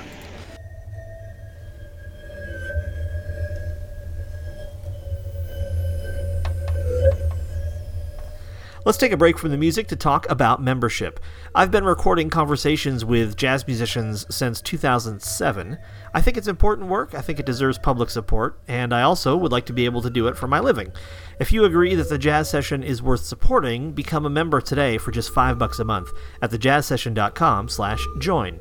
Let's 8.85 8.97
take 8.97 9.13
a 9.13 9.17
break 9.17 9.37
from 9.37 9.51
the 9.51 9.57
music 9.57 9.87
to 9.87 9.95
talk 9.95 10.29
about 10.29 10.61
membership. 10.61 11.21
I've 11.55 11.71
been 11.71 11.85
recording 11.85 12.29
conversations 12.29 13.05
with 13.05 13.37
jazz 13.37 13.65
musicians 13.65 14.25
since 14.29 14.61
2007. 14.61 15.77
I 16.13 16.21
think 16.21 16.37
it's 16.37 16.47
important 16.47 16.89
work, 16.89 17.15
I 17.15 17.21
think 17.21 17.39
it 17.39 17.45
deserves 17.45 17.79
public 17.79 18.11
support, 18.11 18.59
and 18.67 18.93
I 18.93 19.01
also 19.01 19.35
would 19.35 19.51
like 19.51 19.65
to 19.65 19.73
be 19.73 19.85
able 19.85 20.03
to 20.03 20.11
do 20.11 20.27
it 20.27 20.37
for 20.37 20.47
my 20.47 20.59
living. 20.59 20.91
If 21.39 21.51
you 21.51 21.65
agree 21.65 21.95
that 21.95 22.09
the 22.09 22.19
jazz 22.19 22.47
session 22.49 22.83
is 22.83 23.01
worth 23.01 23.25
supporting, 23.25 23.93
become 23.93 24.25
a 24.25 24.29
member 24.29 24.61
today 24.61 24.99
for 24.99 25.11
just 25.11 25.33
5 25.33 25.57
bucks 25.57 25.79
a 25.79 25.83
month 25.83 26.09
at 26.41 26.51
thejazzsession.com/join. 26.51 28.59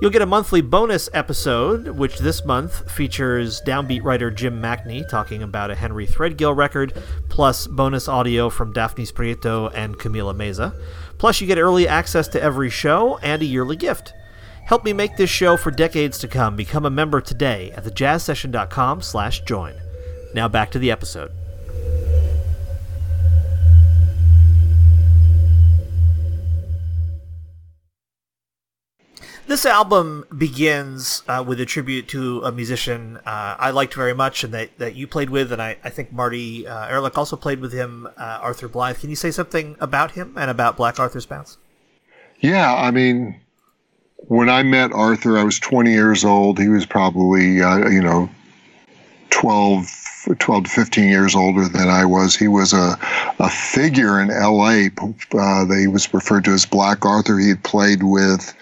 You'll 0.00 0.10
get 0.10 0.22
a 0.22 0.26
monthly 0.26 0.60
bonus 0.60 1.08
episode, 1.14 1.88
which 1.88 2.18
this 2.18 2.44
month 2.44 2.90
features 2.90 3.62
downbeat 3.66 4.04
writer 4.04 4.30
Jim 4.30 4.60
Macnie 4.60 5.06
talking 5.10 5.42
about 5.42 5.70
a 5.70 5.74
Henry 5.74 6.06
Threadgill 6.06 6.54
record, 6.54 6.92
plus 7.30 7.66
bonus 7.66 8.06
audio 8.06 8.50
from 8.50 8.74
Dafnis 8.74 9.10
Prieto 9.10 9.72
and 9.74 9.98
Camila 9.98 10.34
Meza. 10.34 10.74
Plus, 11.16 11.40
you 11.40 11.46
get 11.46 11.56
early 11.56 11.88
access 11.88 12.28
to 12.28 12.42
every 12.42 12.68
show 12.68 13.16
and 13.22 13.40
a 13.40 13.46
yearly 13.46 13.76
gift. 13.76 14.12
Help 14.66 14.84
me 14.84 14.92
make 14.92 15.16
this 15.16 15.30
show 15.30 15.56
for 15.56 15.70
decades 15.70 16.18
to 16.18 16.26
come. 16.26 16.56
Become 16.56 16.86
a 16.86 16.90
member 16.90 17.20
today 17.20 17.70
at 17.76 17.84
thejazzsession.com 17.84 19.00
slash 19.00 19.42
join. 19.42 19.74
Now 20.34 20.48
back 20.48 20.72
to 20.72 20.80
the 20.80 20.90
episode. 20.90 21.30
This 29.46 29.64
album 29.64 30.24
begins 30.36 31.22
uh, 31.28 31.44
with 31.46 31.60
a 31.60 31.64
tribute 31.64 32.08
to 32.08 32.42
a 32.42 32.50
musician 32.50 33.18
uh, 33.18 33.54
I 33.56 33.70
liked 33.70 33.94
very 33.94 34.14
much 34.14 34.42
and 34.42 34.52
that, 34.52 34.76
that 34.78 34.96
you 34.96 35.06
played 35.06 35.30
with, 35.30 35.52
and 35.52 35.62
I, 35.62 35.76
I 35.84 35.90
think 35.90 36.12
Marty 36.12 36.66
uh, 36.66 36.88
Ehrlich 36.88 37.16
also 37.16 37.36
played 37.36 37.60
with 37.60 37.72
him, 37.72 38.08
uh, 38.16 38.40
Arthur 38.42 38.66
Blythe. 38.66 38.98
Can 38.98 39.10
you 39.10 39.16
say 39.16 39.30
something 39.30 39.76
about 39.78 40.10
him 40.10 40.34
and 40.36 40.50
about 40.50 40.76
Black 40.76 40.98
Arthur's 40.98 41.26
Bounce? 41.26 41.58
Yeah, 42.40 42.74
I 42.74 42.90
mean, 42.90 43.40
when 44.16 44.48
I 44.48 44.62
met 44.62 44.92
Arthur, 44.92 45.38
I 45.38 45.44
was 45.44 45.58
20 45.58 45.90
years 45.90 46.24
old. 46.24 46.58
He 46.58 46.68
was 46.68 46.86
probably, 46.86 47.62
uh, 47.62 47.88
you 47.88 48.02
know, 48.02 48.28
12, 49.30 49.86
12 50.38 50.64
to 50.64 50.70
15 50.70 51.08
years 51.08 51.34
older 51.34 51.68
than 51.68 51.88
I 51.88 52.04
was. 52.04 52.34
He 52.34 52.48
was 52.48 52.72
a, 52.72 52.98
a 53.38 53.50
figure 53.50 54.20
in 54.20 54.28
LA. 54.28 54.88
Uh, 55.38 55.64
they 55.64 55.86
was 55.86 56.12
referred 56.12 56.44
to 56.46 56.52
as 56.52 56.66
Black 56.66 57.04
Arthur. 57.04 57.38
He 57.38 57.50
had 57.50 57.62
played 57.62 58.02
with 58.02 58.54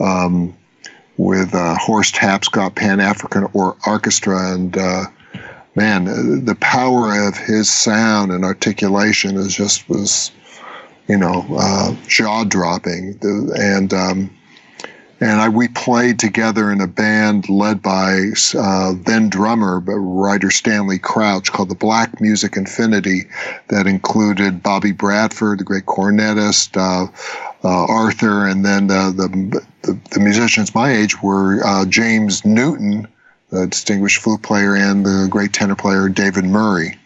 um, 0.00 0.54
with 1.16 1.52
uh, 1.52 1.74
Horace 1.74 2.12
Tapscott 2.12 2.76
Pan 2.76 3.00
African 3.00 3.48
or 3.52 3.76
Orchestra, 3.84 4.54
and 4.54 4.78
uh, 4.78 5.06
man, 5.74 6.44
the 6.44 6.56
power 6.60 7.26
of 7.26 7.36
his 7.36 7.68
sound 7.68 8.30
and 8.30 8.44
articulation 8.44 9.36
is 9.36 9.52
just 9.52 9.88
was, 9.88 10.30
you 11.08 11.16
know, 11.16 11.44
uh, 11.58 11.96
jaw 12.06 12.44
dropping. 12.44 13.18
And 13.56 13.92
um, 13.92 14.37
and 15.20 15.40
I, 15.40 15.48
we 15.48 15.68
played 15.68 16.18
together 16.18 16.70
in 16.70 16.80
a 16.80 16.86
band 16.86 17.48
led 17.48 17.82
by 17.82 18.30
uh, 18.56 18.94
then 19.04 19.28
drummer, 19.28 19.80
but 19.80 19.94
writer 19.94 20.50
Stanley 20.50 20.98
Crouch, 20.98 21.50
called 21.50 21.70
the 21.70 21.74
Black 21.74 22.20
Music 22.20 22.56
Infinity, 22.56 23.24
that 23.68 23.86
included 23.86 24.62
Bobby 24.62 24.92
Bradford, 24.92 25.58
the 25.58 25.64
great 25.64 25.86
cornetist, 25.86 26.76
uh, 26.76 27.10
uh, 27.64 27.84
Arthur, 27.86 28.46
and 28.46 28.64
then 28.64 28.86
the, 28.86 29.12
the, 29.82 29.98
the, 30.10 30.20
musicians 30.20 30.74
my 30.74 30.92
age 30.92 31.20
were 31.20 31.64
uh, 31.66 31.84
James 31.86 32.44
Newton, 32.44 33.08
the 33.50 33.66
distinguished 33.66 34.22
flute 34.22 34.42
player, 34.42 34.76
and 34.76 35.04
the 35.04 35.26
great 35.28 35.52
tenor 35.52 35.74
player 35.74 36.08
David 36.08 36.44
Murray. 36.44 36.96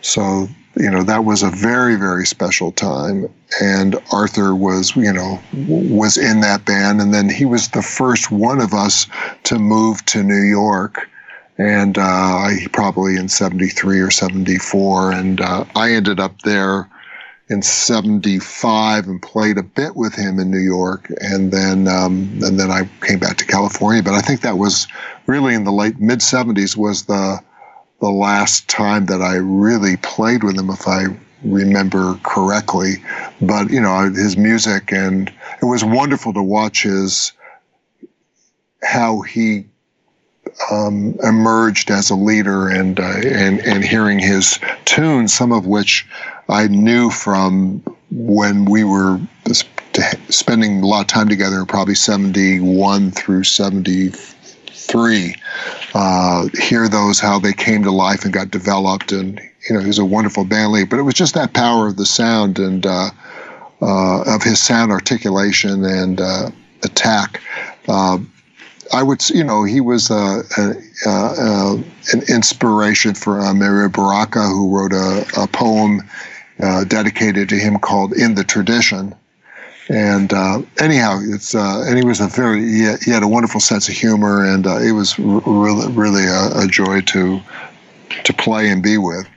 So 0.00 0.48
you 0.76 0.90
know 0.90 1.02
that 1.02 1.24
was 1.24 1.42
a 1.42 1.50
very 1.50 1.96
very 1.96 2.26
special 2.26 2.72
time. 2.72 3.28
And 3.60 3.96
arthur 4.12 4.54
was 4.54 4.96
you 4.96 5.12
know 5.12 5.40
was 5.68 6.16
in 6.16 6.40
that 6.40 6.64
band. 6.64 7.00
And 7.00 7.14
then 7.14 7.28
he 7.28 7.44
was 7.44 7.68
the 7.68 7.82
first 7.82 8.30
one 8.30 8.60
of 8.60 8.74
us 8.74 9.06
to 9.44 9.58
move 9.58 10.04
to 10.06 10.22
new 10.22 10.42
york. 10.42 11.08
And 11.56 11.96
uh, 11.98 12.48
he 12.48 12.66
probably 12.66 13.16
in 13.16 13.28
73 13.28 14.00
or 14.00 14.10
74 14.10 15.12
and 15.12 15.40
uh, 15.40 15.64
i 15.76 15.92
ended 15.92 16.18
up 16.18 16.42
there 16.42 16.88
in 17.48 17.60
75 17.60 19.06
and 19.06 19.20
played 19.20 19.58
a 19.58 19.62
bit 19.62 19.94
with 19.94 20.14
him 20.14 20.40
in 20.40 20.50
new 20.50 20.58
york. 20.58 21.12
And 21.20 21.52
then 21.52 21.86
um, 21.86 22.40
and 22.42 22.58
then 22.58 22.70
i 22.70 22.88
came 23.06 23.20
back 23.20 23.36
to 23.36 23.46
california. 23.46 24.02
But 24.02 24.14
i 24.14 24.20
think 24.20 24.40
that 24.40 24.58
was 24.58 24.88
really 25.26 25.54
in 25.54 25.62
the 25.62 25.72
late 25.72 26.00
mid 26.00 26.18
70s 26.18 26.76
was 26.76 27.04
the 27.04 27.40
the 28.04 28.10
last 28.10 28.68
time 28.68 29.06
that 29.06 29.22
I 29.22 29.36
really 29.36 29.96
played 29.96 30.44
with 30.44 30.58
him, 30.58 30.68
if 30.68 30.86
I 30.86 31.06
remember 31.42 32.18
correctly. 32.22 32.96
But 33.40 33.70
you 33.70 33.80
know, 33.80 34.10
his 34.10 34.36
music, 34.36 34.92
and 34.92 35.32
it 35.62 35.64
was 35.64 35.82
wonderful 35.82 36.34
to 36.34 36.42
watch 36.42 36.82
his 36.82 37.32
how 38.82 39.22
he 39.22 39.64
um, 40.70 41.16
emerged 41.22 41.90
as 41.90 42.10
a 42.10 42.14
leader, 42.14 42.68
and 42.68 43.00
uh, 43.00 43.20
and 43.24 43.60
and 43.60 43.82
hearing 43.82 44.18
his 44.18 44.58
tunes, 44.84 45.32
some 45.32 45.50
of 45.50 45.66
which 45.66 46.06
I 46.50 46.68
knew 46.68 47.08
from 47.08 47.82
when 48.10 48.66
we 48.66 48.84
were 48.84 49.18
spending 50.28 50.82
a 50.82 50.86
lot 50.86 51.00
of 51.00 51.06
time 51.06 51.30
together, 51.30 51.64
probably 51.64 51.94
seventy 51.94 52.60
one 52.60 53.10
through 53.12 53.44
seventy 53.44 54.10
three. 54.84 55.34
Uh, 55.94 56.48
hear 56.54 56.88
those 56.88 57.20
how 57.20 57.38
they 57.38 57.52
came 57.52 57.82
to 57.82 57.90
life 57.90 58.24
and 58.24 58.32
got 58.32 58.50
developed, 58.50 59.12
and 59.12 59.40
you 59.68 59.74
know 59.74 59.80
he 59.80 59.86
was 59.86 59.98
a 59.98 60.04
wonderful 60.04 60.44
band 60.44 60.72
leader. 60.72 60.86
But 60.86 60.98
it 60.98 61.02
was 61.02 61.14
just 61.14 61.34
that 61.34 61.52
power 61.52 61.86
of 61.86 61.96
the 61.96 62.06
sound 62.06 62.58
and 62.58 62.84
uh, 62.84 63.10
uh, 63.82 64.22
of 64.34 64.42
his 64.42 64.60
sound 64.60 64.92
articulation 64.92 65.84
and 65.84 66.20
uh, 66.20 66.50
attack. 66.82 67.40
Uh, 67.88 68.18
I 68.92 69.02
would, 69.02 69.28
you 69.30 69.42
know, 69.42 69.64
he 69.64 69.80
was 69.80 70.10
uh, 70.10 70.42
a, 70.56 71.82
an 72.12 72.22
inspiration 72.28 73.14
for 73.14 73.38
Amiri 73.38 73.90
Baraka, 73.92 74.42
who 74.42 74.76
wrote 74.76 74.92
a, 74.92 75.42
a 75.42 75.46
poem 75.48 76.02
dedicated 76.88 77.48
to 77.48 77.56
him 77.56 77.78
called 77.78 78.12
"In 78.12 78.34
the 78.34 78.44
Tradition." 78.44 79.14
And 79.88 80.32
uh, 80.32 80.62
anyhow, 80.78 81.20
it's 81.22 81.54
uh, 81.54 81.84
and 81.86 81.98
he 81.98 82.04
was 82.04 82.20
a 82.20 82.26
very 82.26 82.60
he 82.64 82.82
had, 82.84 83.02
he 83.02 83.10
had, 83.10 83.22
a 83.22 83.28
wonderful 83.28 83.60
sense 83.60 83.88
of 83.88 83.94
humor, 83.94 84.44
and 84.44 84.66
uh, 84.66 84.78
it 84.78 84.92
was 84.92 85.18
r- 85.18 85.42
really 85.44 85.92
really 85.92 86.24
a, 86.24 86.64
a, 86.64 86.66
joy 86.66 87.02
to 87.02 87.40
to 88.24 88.32
play 88.32 88.70
and 88.70 88.82
be 88.82 88.96
with. 88.96 89.28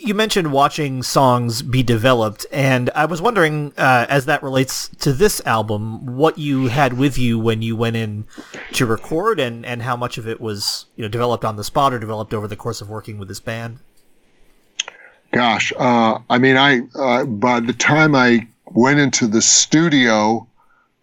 You 0.00 0.14
mentioned 0.14 0.52
watching 0.52 1.02
songs 1.02 1.62
be 1.62 1.82
developed, 1.82 2.46
and 2.52 2.90
I 2.94 3.06
was 3.06 3.20
wondering, 3.20 3.72
uh, 3.76 4.06
as 4.08 4.26
that 4.26 4.42
relates 4.42 4.88
to 5.00 5.12
this 5.12 5.40
album, 5.46 6.16
what 6.16 6.38
you 6.38 6.68
had 6.68 6.92
with 6.92 7.18
you 7.18 7.40
when 7.40 7.60
you 7.60 7.74
went 7.74 7.96
in 7.96 8.26
to 8.74 8.86
record, 8.86 9.40
and, 9.40 9.66
and 9.66 9.82
how 9.82 9.96
much 9.96 10.16
of 10.16 10.28
it 10.28 10.40
was 10.40 10.86
you 10.94 11.02
know 11.02 11.08
developed 11.08 11.44
on 11.44 11.56
the 11.56 11.64
spot 11.64 11.92
or 11.92 11.98
developed 11.98 12.32
over 12.32 12.46
the 12.46 12.56
course 12.56 12.80
of 12.80 12.88
working 12.88 13.18
with 13.18 13.26
this 13.26 13.40
band. 13.40 13.80
Gosh, 15.32 15.72
uh, 15.76 16.18
I 16.30 16.38
mean, 16.38 16.56
I 16.56 16.82
uh, 16.94 17.24
by 17.24 17.58
the 17.58 17.72
time 17.72 18.14
I 18.14 18.46
went 18.74 18.98
into 18.98 19.26
the 19.26 19.42
studio, 19.42 20.46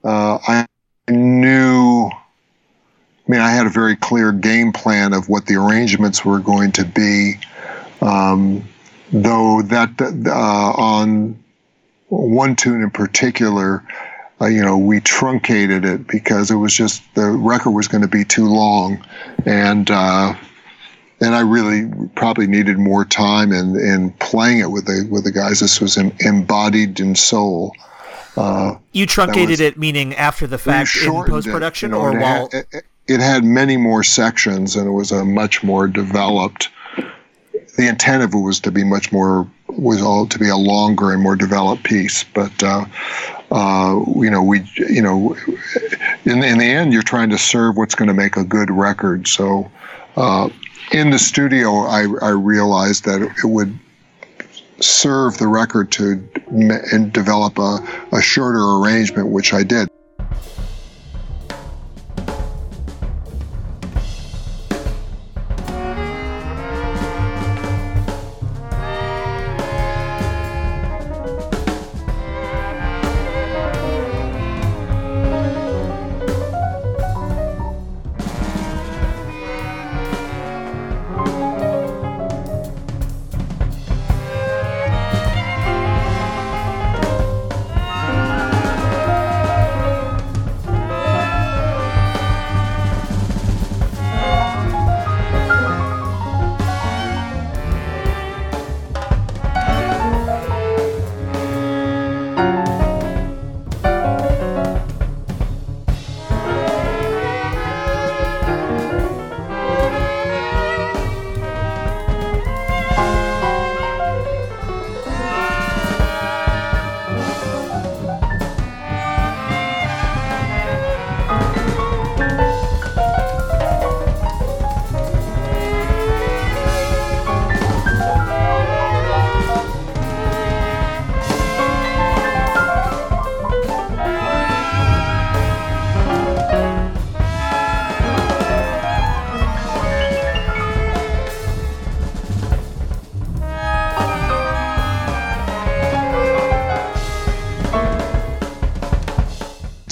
uh, 0.03 0.39
I 0.47 0.65
knew. 1.09 2.09
I 2.09 3.31
mean, 3.31 3.41
I 3.41 3.51
had 3.51 3.67
a 3.67 3.69
very 3.69 3.95
clear 3.95 4.31
game 4.31 4.73
plan 4.73 5.13
of 5.13 5.29
what 5.29 5.45
the 5.45 5.55
arrangements 5.55 6.25
were 6.25 6.39
going 6.39 6.71
to 6.73 6.85
be. 6.85 7.35
Um, 8.01 8.67
though 9.11 9.61
that 9.61 10.01
uh, 10.25 10.81
on 10.81 11.43
one 12.07 12.55
tune 12.55 12.81
in 12.81 12.89
particular, 12.89 13.83
uh, 14.41 14.47
you 14.47 14.63
know, 14.63 14.77
we 14.77 14.99
truncated 14.99 15.85
it 15.85 16.07
because 16.07 16.49
it 16.49 16.55
was 16.55 16.73
just 16.73 17.03
the 17.13 17.29
record 17.29 17.71
was 17.71 17.87
going 17.87 18.01
to 18.01 18.07
be 18.07 18.23
too 18.23 18.47
long, 18.47 19.03
and 19.45 19.91
uh, 19.91 20.33
and 21.21 21.35
I 21.35 21.41
really 21.41 21.89
probably 22.15 22.47
needed 22.47 22.77
more 22.77 23.05
time 23.05 23.51
in, 23.51 23.75
in 23.79 24.11
playing 24.13 24.59
it 24.59 24.71
with 24.71 24.85
the 24.85 25.07
with 25.09 25.23
the 25.23 25.31
guys. 25.31 25.59
This 25.59 25.81
was 25.81 25.97
embodied 25.97 26.99
in 26.99 27.15
soul. 27.15 27.73
Uh, 28.37 28.77
you 28.93 29.05
truncated 29.05 29.49
was, 29.49 29.59
it, 29.59 29.77
meaning 29.77 30.15
after 30.15 30.47
the 30.47 30.57
fact 30.57 30.95
in 30.97 31.11
post 31.25 31.47
production, 31.47 31.89
you 31.89 31.97
know, 31.97 32.01
or 32.01 32.17
while 32.17 32.49
had, 32.51 32.65
it, 32.71 32.85
it, 33.07 33.19
had 33.19 33.43
many 33.43 33.75
more 33.75 34.03
sections 34.03 34.75
and 34.75 34.87
it 34.87 34.91
was 34.91 35.11
a 35.11 35.25
much 35.25 35.63
more 35.63 35.87
developed. 35.87 36.69
The 37.75 37.87
intent 37.87 38.23
of 38.23 38.33
it 38.33 38.39
was 38.39 38.59
to 38.61 38.71
be 38.71 38.83
much 38.83 39.11
more 39.11 39.49
was 39.67 40.01
all 40.01 40.25
to 40.27 40.39
be 40.39 40.47
a 40.47 40.55
longer 40.55 41.11
and 41.11 41.21
more 41.21 41.35
developed 41.35 41.83
piece, 41.83 42.23
but 42.23 42.63
uh, 42.63 42.85
uh, 43.51 43.99
you 44.15 44.29
know 44.29 44.43
we 44.43 44.61
you 44.75 45.01
know 45.01 45.35
in 46.23 46.43
in 46.43 46.59
the 46.59 46.65
end 46.65 46.93
you're 46.93 47.01
trying 47.01 47.29
to 47.31 47.37
serve 47.37 47.75
what's 47.75 47.95
going 47.95 48.07
to 48.07 48.13
make 48.13 48.37
a 48.37 48.43
good 48.43 48.69
record. 48.69 49.27
So 49.27 49.69
uh, 50.15 50.49
in 50.91 51.09
the 51.09 51.19
studio, 51.19 51.79
I, 51.79 52.05
I 52.21 52.29
realized 52.29 53.05
that 53.05 53.21
it 53.21 53.45
would 53.45 53.77
serve 54.79 55.37
the 55.37 55.47
record 55.47 55.91
to 55.91 56.27
and 56.47 57.11
develop 57.11 57.59
a, 57.59 57.79
a 58.11 58.21
shorter 58.21 58.63
arrangement, 58.77 59.27
which 59.27 59.53
I 59.53 59.63
did. 59.63 59.88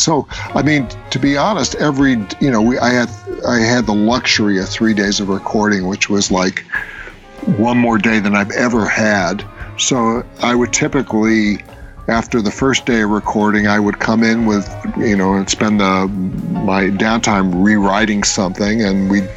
So, 0.07 0.25
I 0.31 0.61
mean, 0.61 0.87
to 1.09 1.19
be 1.19 1.35
honest, 1.35 1.75
every 1.75 2.11
you 2.39 2.49
know, 2.49 2.61
we 2.61 2.79
I 2.79 2.91
had 2.91 3.09
I 3.45 3.57
had 3.57 3.85
the 3.85 3.93
luxury 3.93 4.57
of 4.57 4.69
three 4.69 4.93
days 4.93 5.19
of 5.19 5.27
recording, 5.27 5.85
which 5.85 6.09
was 6.09 6.31
like 6.31 6.63
one 7.57 7.77
more 7.77 7.97
day 7.97 8.19
than 8.19 8.33
I've 8.33 8.51
ever 8.51 8.87
had. 8.87 9.43
So 9.77 10.23
I 10.41 10.55
would 10.55 10.71
typically, 10.71 11.61
after 12.07 12.41
the 12.41 12.51
first 12.51 12.85
day 12.85 13.01
of 13.01 13.09
recording, 13.09 13.67
I 13.67 13.81
would 13.81 13.99
come 13.99 14.23
in 14.23 14.45
with 14.45 14.65
you 14.97 15.17
know 15.17 15.33
and 15.33 15.49
spend 15.49 15.81
the 15.81 16.07
my 16.07 16.83
downtime 16.85 17.51
rewriting 17.61 18.23
something, 18.23 18.81
and 18.81 19.11
we'd 19.11 19.29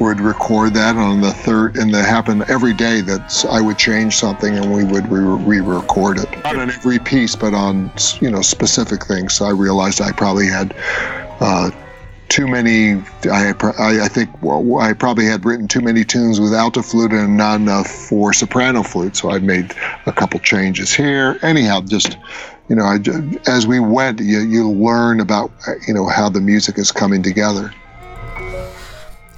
would 0.00 0.20
record 0.20 0.74
that 0.74 0.96
on 0.96 1.20
the 1.20 1.32
third, 1.32 1.76
and 1.76 1.94
that 1.94 2.06
happened 2.06 2.44
every 2.48 2.74
day. 2.74 3.00
That 3.00 3.46
I 3.50 3.60
would 3.60 3.78
change 3.78 4.16
something 4.16 4.56
and 4.56 4.72
we 4.72 4.84
would 4.84 5.10
re-record 5.10 6.18
it, 6.18 6.30
not 6.44 6.56
on 6.56 6.70
every 6.70 6.98
piece, 6.98 7.36
but 7.36 7.54
on 7.54 7.90
you 8.20 8.30
know 8.30 8.42
specific 8.42 9.04
things. 9.06 9.34
So 9.34 9.44
I 9.44 9.50
realized 9.50 10.00
I 10.00 10.12
probably 10.12 10.46
had 10.46 10.74
uh, 11.40 11.70
too 12.28 12.48
many. 12.48 13.02
I, 13.30 13.54
I 13.78 14.08
think 14.08 14.30
well, 14.42 14.80
I 14.80 14.92
probably 14.92 15.26
had 15.26 15.44
written 15.44 15.68
too 15.68 15.80
many 15.80 16.04
tunes 16.04 16.40
with 16.40 16.52
alto 16.52 16.82
flute 16.82 17.12
and 17.12 17.36
not 17.36 17.60
enough 17.60 17.86
for 17.86 18.32
soprano 18.32 18.82
flute. 18.82 19.16
So 19.16 19.30
I 19.30 19.38
made 19.38 19.74
a 20.06 20.12
couple 20.12 20.40
changes 20.40 20.92
here. 20.92 21.38
Anyhow, 21.42 21.82
just 21.82 22.18
you 22.68 22.76
know, 22.76 22.84
I, 22.84 22.98
as 23.46 23.66
we 23.66 23.78
went, 23.78 24.20
you, 24.20 24.40
you 24.40 24.70
learn 24.70 25.20
about 25.20 25.52
you 25.86 25.94
know 25.94 26.06
how 26.06 26.28
the 26.28 26.40
music 26.40 26.78
is 26.78 26.90
coming 26.90 27.22
together. 27.22 27.72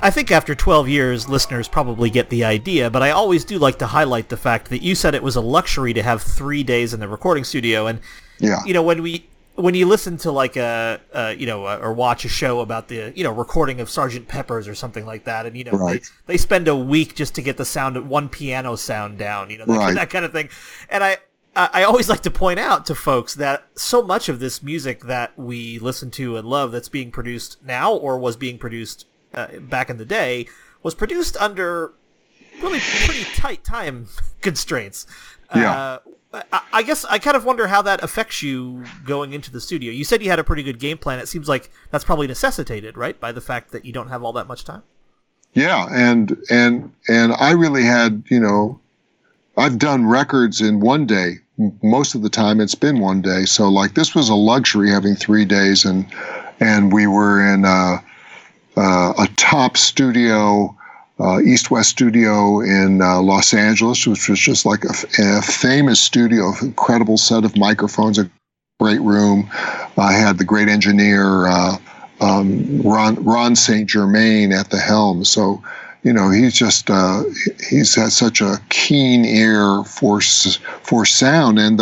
I 0.06 0.10
think 0.10 0.30
after 0.30 0.54
12 0.54 0.88
years, 0.88 1.28
listeners 1.28 1.66
probably 1.66 2.10
get 2.10 2.30
the 2.30 2.44
idea, 2.44 2.88
but 2.90 3.02
I 3.02 3.10
always 3.10 3.44
do 3.44 3.58
like 3.58 3.80
to 3.80 3.88
highlight 3.88 4.28
the 4.28 4.36
fact 4.36 4.70
that 4.70 4.80
you 4.80 4.94
said 4.94 5.16
it 5.16 5.22
was 5.24 5.34
a 5.34 5.40
luxury 5.40 5.92
to 5.94 6.02
have 6.04 6.22
three 6.22 6.62
days 6.62 6.94
in 6.94 7.00
the 7.00 7.08
recording 7.08 7.42
studio, 7.42 7.88
and 7.88 7.98
yeah, 8.38 8.62
you 8.64 8.72
know 8.72 8.84
when 8.84 9.02
we 9.02 9.26
when 9.56 9.74
you 9.74 9.84
listen 9.84 10.16
to 10.18 10.30
like 10.30 10.54
a, 10.54 11.00
a 11.12 11.34
you 11.34 11.44
know 11.44 11.66
a, 11.66 11.78
or 11.78 11.92
watch 11.92 12.24
a 12.24 12.28
show 12.28 12.60
about 12.60 12.86
the 12.86 13.12
you 13.16 13.24
know 13.24 13.32
recording 13.32 13.80
of 13.80 13.90
Sergeant 13.90 14.28
Pepper's 14.28 14.68
or 14.68 14.76
something 14.76 15.04
like 15.04 15.24
that, 15.24 15.44
and 15.44 15.56
you 15.56 15.64
know 15.64 15.72
right. 15.72 16.00
they, 16.00 16.34
they 16.34 16.36
spend 16.36 16.68
a 16.68 16.76
week 16.76 17.16
just 17.16 17.34
to 17.34 17.42
get 17.42 17.56
the 17.56 17.64
sound 17.64 18.08
one 18.08 18.28
piano 18.28 18.76
sound 18.76 19.18
down, 19.18 19.50
you 19.50 19.58
know 19.58 19.66
that, 19.66 19.76
right. 19.76 19.94
that 19.96 20.10
kind 20.10 20.24
of 20.24 20.30
thing, 20.30 20.48
and 20.88 21.02
I 21.02 21.16
I 21.56 21.82
always 21.82 22.08
like 22.08 22.20
to 22.20 22.30
point 22.30 22.60
out 22.60 22.86
to 22.86 22.94
folks 22.94 23.34
that 23.34 23.66
so 23.74 24.02
much 24.02 24.28
of 24.28 24.38
this 24.38 24.62
music 24.62 25.02
that 25.06 25.36
we 25.36 25.80
listen 25.80 26.12
to 26.12 26.36
and 26.36 26.46
love 26.46 26.70
that's 26.70 26.88
being 26.88 27.10
produced 27.10 27.56
now 27.64 27.92
or 27.92 28.20
was 28.20 28.36
being 28.36 28.56
produced 28.56 29.06
uh, 29.36 29.58
back 29.60 29.90
in 29.90 29.98
the 29.98 30.04
day 30.04 30.48
was 30.82 30.94
produced 30.94 31.36
under 31.36 31.92
really 32.62 32.80
pretty 32.80 33.24
tight 33.34 33.62
time 33.64 34.08
constraints. 34.40 35.06
Yeah. 35.54 35.72
Uh, 35.72 35.98
I, 36.52 36.62
I 36.72 36.82
guess 36.82 37.04
I 37.04 37.18
kind 37.18 37.36
of 37.36 37.44
wonder 37.44 37.66
how 37.66 37.82
that 37.82 38.02
affects 38.02 38.42
you 38.42 38.84
going 39.04 39.32
into 39.32 39.50
the 39.50 39.60
studio. 39.60 39.92
You 39.92 40.04
said 40.04 40.22
you 40.22 40.30
had 40.30 40.38
a 40.38 40.44
pretty 40.44 40.62
good 40.62 40.78
game 40.78 40.98
plan. 40.98 41.18
It 41.18 41.28
seems 41.28 41.48
like 41.48 41.70
that's 41.90 42.04
probably 42.04 42.26
necessitated, 42.26 42.96
right, 42.96 43.18
by 43.18 43.32
the 43.32 43.40
fact 43.40 43.72
that 43.72 43.84
you 43.84 43.92
don't 43.92 44.08
have 44.08 44.22
all 44.22 44.32
that 44.34 44.46
much 44.46 44.64
time. 44.64 44.82
Yeah, 45.54 45.88
and 45.90 46.36
and 46.50 46.92
and 47.08 47.32
I 47.32 47.52
really 47.52 47.84
had, 47.84 48.24
you 48.28 48.40
know, 48.40 48.78
I've 49.56 49.78
done 49.78 50.06
records 50.06 50.60
in 50.60 50.80
one 50.80 51.06
day. 51.06 51.36
Most 51.82 52.14
of 52.14 52.20
the 52.20 52.28
time, 52.28 52.60
it's 52.60 52.74
been 52.74 53.00
one 53.00 53.22
day. 53.22 53.46
So 53.46 53.70
like 53.70 53.94
this 53.94 54.14
was 54.14 54.28
a 54.28 54.34
luxury 54.34 54.90
having 54.90 55.14
three 55.14 55.46
days, 55.46 55.86
and 55.86 56.06
and 56.60 56.92
we 56.92 57.06
were 57.06 57.40
in 57.40 57.64
a, 58.76 59.14
a 59.18 59.28
top 59.36 59.76
studio, 59.76 60.74
uh, 61.18 61.40
East 61.40 61.70
West 61.70 61.90
studio 61.90 62.60
in 62.60 63.00
uh, 63.00 63.20
Los 63.20 63.54
Angeles, 63.54 64.06
which 64.06 64.28
was 64.28 64.38
just 64.38 64.66
like 64.66 64.84
a, 64.84 64.94
a 65.18 65.42
famous 65.42 66.00
studio, 66.00 66.52
incredible 66.60 67.16
set 67.16 67.44
of 67.44 67.56
microphones, 67.56 68.18
a 68.18 68.30
great 68.80 69.00
room. 69.00 69.48
I 69.96 70.12
had 70.12 70.38
the 70.38 70.44
great 70.44 70.68
engineer. 70.68 71.46
Uh, 71.46 71.76
um, 72.20 72.80
Ron, 72.82 73.22
Ron 73.22 73.56
St. 73.56 73.88
Germain 73.88 74.52
at 74.52 74.70
the 74.70 74.78
helm. 74.78 75.24
So, 75.24 75.62
you 76.02 76.12
know, 76.12 76.30
he's 76.30 76.54
just 76.54 76.88
uh, 76.88 77.24
he's 77.68 77.94
had 77.94 78.12
such 78.12 78.40
a 78.40 78.58
keen 78.68 79.24
ear 79.24 79.82
for 79.84 80.20
for 80.20 81.04
sound, 81.04 81.58
and 81.58 81.80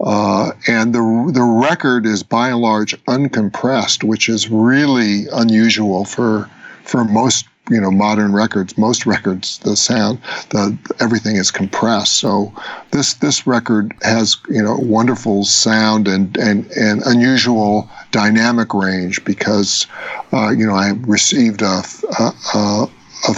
uh, 0.00 0.52
and 0.66 0.94
the 0.94 1.30
the 1.32 1.42
record 1.42 2.06
is 2.06 2.22
by 2.22 2.50
and 2.50 2.60
large 2.60 2.94
uncompressed, 3.06 4.04
which 4.04 4.28
is 4.28 4.48
really 4.48 5.26
unusual 5.32 6.04
for 6.04 6.48
for 6.84 7.04
most 7.04 7.46
you 7.70 7.80
know 7.80 7.90
modern 7.90 8.32
records 8.32 8.78
most 8.78 9.04
records 9.04 9.58
the 9.58 9.76
sound 9.76 10.18
the 10.50 10.76
everything 11.00 11.36
is 11.36 11.50
compressed. 11.50 12.16
So 12.16 12.52
this 12.92 13.14
this 13.14 13.46
record 13.46 13.92
has 14.02 14.36
you 14.48 14.62
know 14.62 14.76
wonderful 14.76 15.44
sound 15.44 16.08
and 16.08 16.36
and 16.36 16.70
and 16.72 17.02
unusual 17.04 17.88
dynamic 18.12 18.72
range 18.74 19.24
because 19.24 19.86
uh, 20.32 20.50
you 20.50 20.66
know 20.66 20.74
I 20.74 20.90
received 21.06 21.62
a 21.62 21.82
a, 22.18 22.32
a, 22.54 22.88
a 23.28 23.34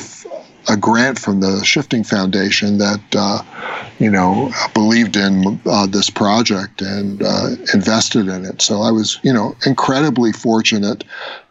a 0.68 0.76
grant 0.76 1.18
from 1.18 1.40
the 1.40 1.64
Shifting 1.64 2.04
Foundation 2.04 2.78
that 2.78 3.00
uh, 3.14 3.42
you 3.98 4.10
know 4.10 4.50
believed 4.74 5.16
in 5.16 5.60
uh, 5.66 5.86
this 5.86 6.10
project 6.10 6.82
and 6.82 7.22
uh, 7.22 7.50
invested 7.74 8.28
in 8.28 8.44
it. 8.44 8.62
So 8.62 8.82
I 8.82 8.90
was 8.90 9.18
you 9.22 9.32
know 9.32 9.56
incredibly 9.66 10.32
fortunate 10.32 11.04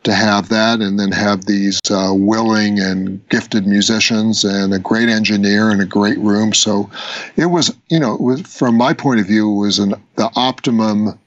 to 0.03 0.13
have 0.13 0.49
that, 0.49 0.79
and 0.79 0.99
then 0.99 1.11
have 1.11 1.45
these 1.45 1.79
uh, 1.89 2.13
willing 2.13 2.79
and 2.79 3.27
gifted 3.29 3.67
musicians 3.67 4.43
and 4.43 4.73
a 4.73 4.79
great 4.79 5.09
engineer 5.09 5.69
and 5.69 5.81
a 5.81 5.85
great 5.85 6.19
room. 6.19 6.53
So 6.53 6.89
it 7.35 7.47
was 7.47 7.75
you 7.89 7.99
know 7.99 8.15
was, 8.17 8.41
from 8.41 8.75
my 8.75 8.93
point 8.93 9.19
of 9.19 9.27
view 9.27 9.49
was 9.49 9.79
an 9.79 9.95
the 10.15 10.29
optimum 10.35 11.19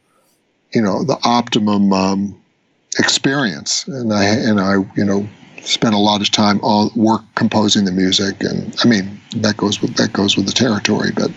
you 0.73 0.83
know 0.83 1.05
the 1.05 1.19
optimum 1.25 1.93
um, 1.93 2.41
experience, 2.99 3.87
and 3.89 4.13
I 4.13 4.25
and 4.25 4.61
I 4.61 4.75
you 4.97 5.05
know 5.05 5.29
spent 5.65 5.95
a 5.95 5.99
lot 5.99 6.21
of 6.21 6.31
time 6.31 6.61
on 6.61 6.91
work 6.95 7.23
composing 7.35 7.85
the 7.85 7.93
music, 7.93 8.43
and 8.43 8.75
I 8.83 8.89
mean 8.89 9.21
that 9.37 9.57
goes 9.57 9.81
with 9.81 9.97
that 9.97 10.13
goes 10.13 10.37
with 10.37 10.47
the 10.47 10.53
territory. 10.53 11.11
But 11.15 11.31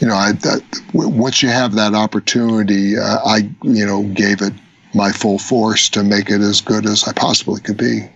you 0.00 0.06
know, 0.06 0.14
I 0.14 0.32
that, 0.32 0.62
once 0.94 1.42
you 1.42 1.48
have 1.48 1.74
that 1.74 1.94
opportunity, 1.94 2.96
uh, 2.96 3.18
I 3.24 3.50
you 3.62 3.86
know 3.86 4.04
gave 4.14 4.42
it 4.42 4.52
my 4.94 5.12
full 5.12 5.38
force 5.38 5.88
to 5.90 6.02
make 6.02 6.30
it 6.30 6.40
as 6.40 6.60
good 6.60 6.86
as 6.86 7.06
I 7.06 7.12
possibly 7.12 7.60
could 7.60 7.76
be. 7.76 8.08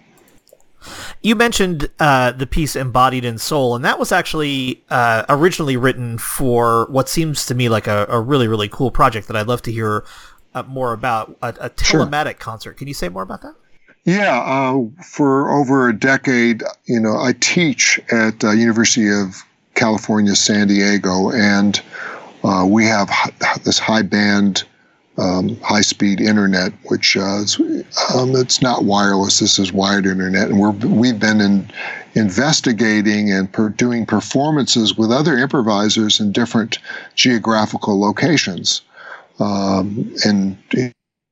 You 1.23 1.37
mentioned 1.37 1.91
uh, 2.01 2.33
the 2.33 2.47
piece 2.47 2.75
embodied 2.75 3.25
in 3.25 3.39
soul, 3.39 3.77
and 3.77 3.85
that 3.85 4.01
was 4.01 4.11
actually 4.11 4.83
uh, 4.91 5.25
originally 5.29 5.77
written 5.77 6.19
for 6.19 6.87
what 6.91 7.09
seems 7.09 7.47
to 7.47 7.55
me 7.55 7.69
like 7.69 7.87
a, 7.87 8.07
a, 8.09 8.21
really 8.21 8.49
really 8.49 8.69
cool 8.69 8.91
project 8.91 9.29
that 9.29 9.37
I'd 9.37 9.47
love 9.47 9.63
to 9.63 9.73
hear 9.73 10.05
uh, 10.55 10.65
more 10.65 10.93
about 10.93 11.37
a, 11.41 11.49
a 11.61 11.71
telematic 11.71 12.25
sure. 12.25 12.35
concert. 12.35 12.77
Can 12.77 12.89
you 12.89 12.95
say 12.95 13.09
more 13.09 13.23
about 13.23 13.43
that? 13.43 13.55
Yeah, 14.05 14.41
uh, 14.41 14.83
for 15.05 15.51
over 15.51 15.89
a 15.89 15.97
decade, 15.97 16.65
you 16.87 16.99
know, 16.99 17.21
I 17.21 17.35
teach 17.39 18.01
at 18.11 18.43
uh, 18.43 18.51
University 18.51 19.09
of 19.09 19.45
California, 19.75 20.35
San 20.35 20.67
Diego, 20.67 21.31
and 21.31 21.81
uh, 22.43 22.67
we 22.69 22.85
have 22.85 23.09
this 23.63 23.79
high 23.79 24.03
band, 24.03 24.65
um, 25.19 25.57
high 25.61 25.83
speed 25.83 26.21
internet, 26.21 26.73
which 26.87 27.17
uh, 27.17 27.43
is, 27.43 27.61
um, 28.13 28.35
it's 28.35 28.61
not 28.61 28.85
wireless. 28.85 29.39
This 29.39 29.61
is 29.61 29.73
wired 29.73 30.05
internet, 30.05 30.49
and 30.49 30.59
we're 30.59 30.73
we've 30.73 31.21
been 31.21 31.41
in 31.41 31.71
investigating 32.15 33.31
and 33.31 33.53
per, 33.53 33.69
doing 33.69 34.05
performances 34.05 34.99
with 34.99 35.13
other 35.13 35.39
improvisers 35.39 36.19
in 36.19 36.33
different 36.33 36.81
geographical 37.15 38.01
locations. 38.01 38.83
Um, 39.39 40.13
and 40.25 40.59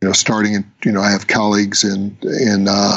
you 0.00 0.08
know, 0.08 0.12
starting 0.14 0.54
in, 0.54 0.64
you 0.82 0.92
know, 0.92 1.02
I 1.02 1.10
have 1.10 1.26
colleagues 1.26 1.84
in 1.84 2.16
in 2.22 2.68
uh, 2.68 2.96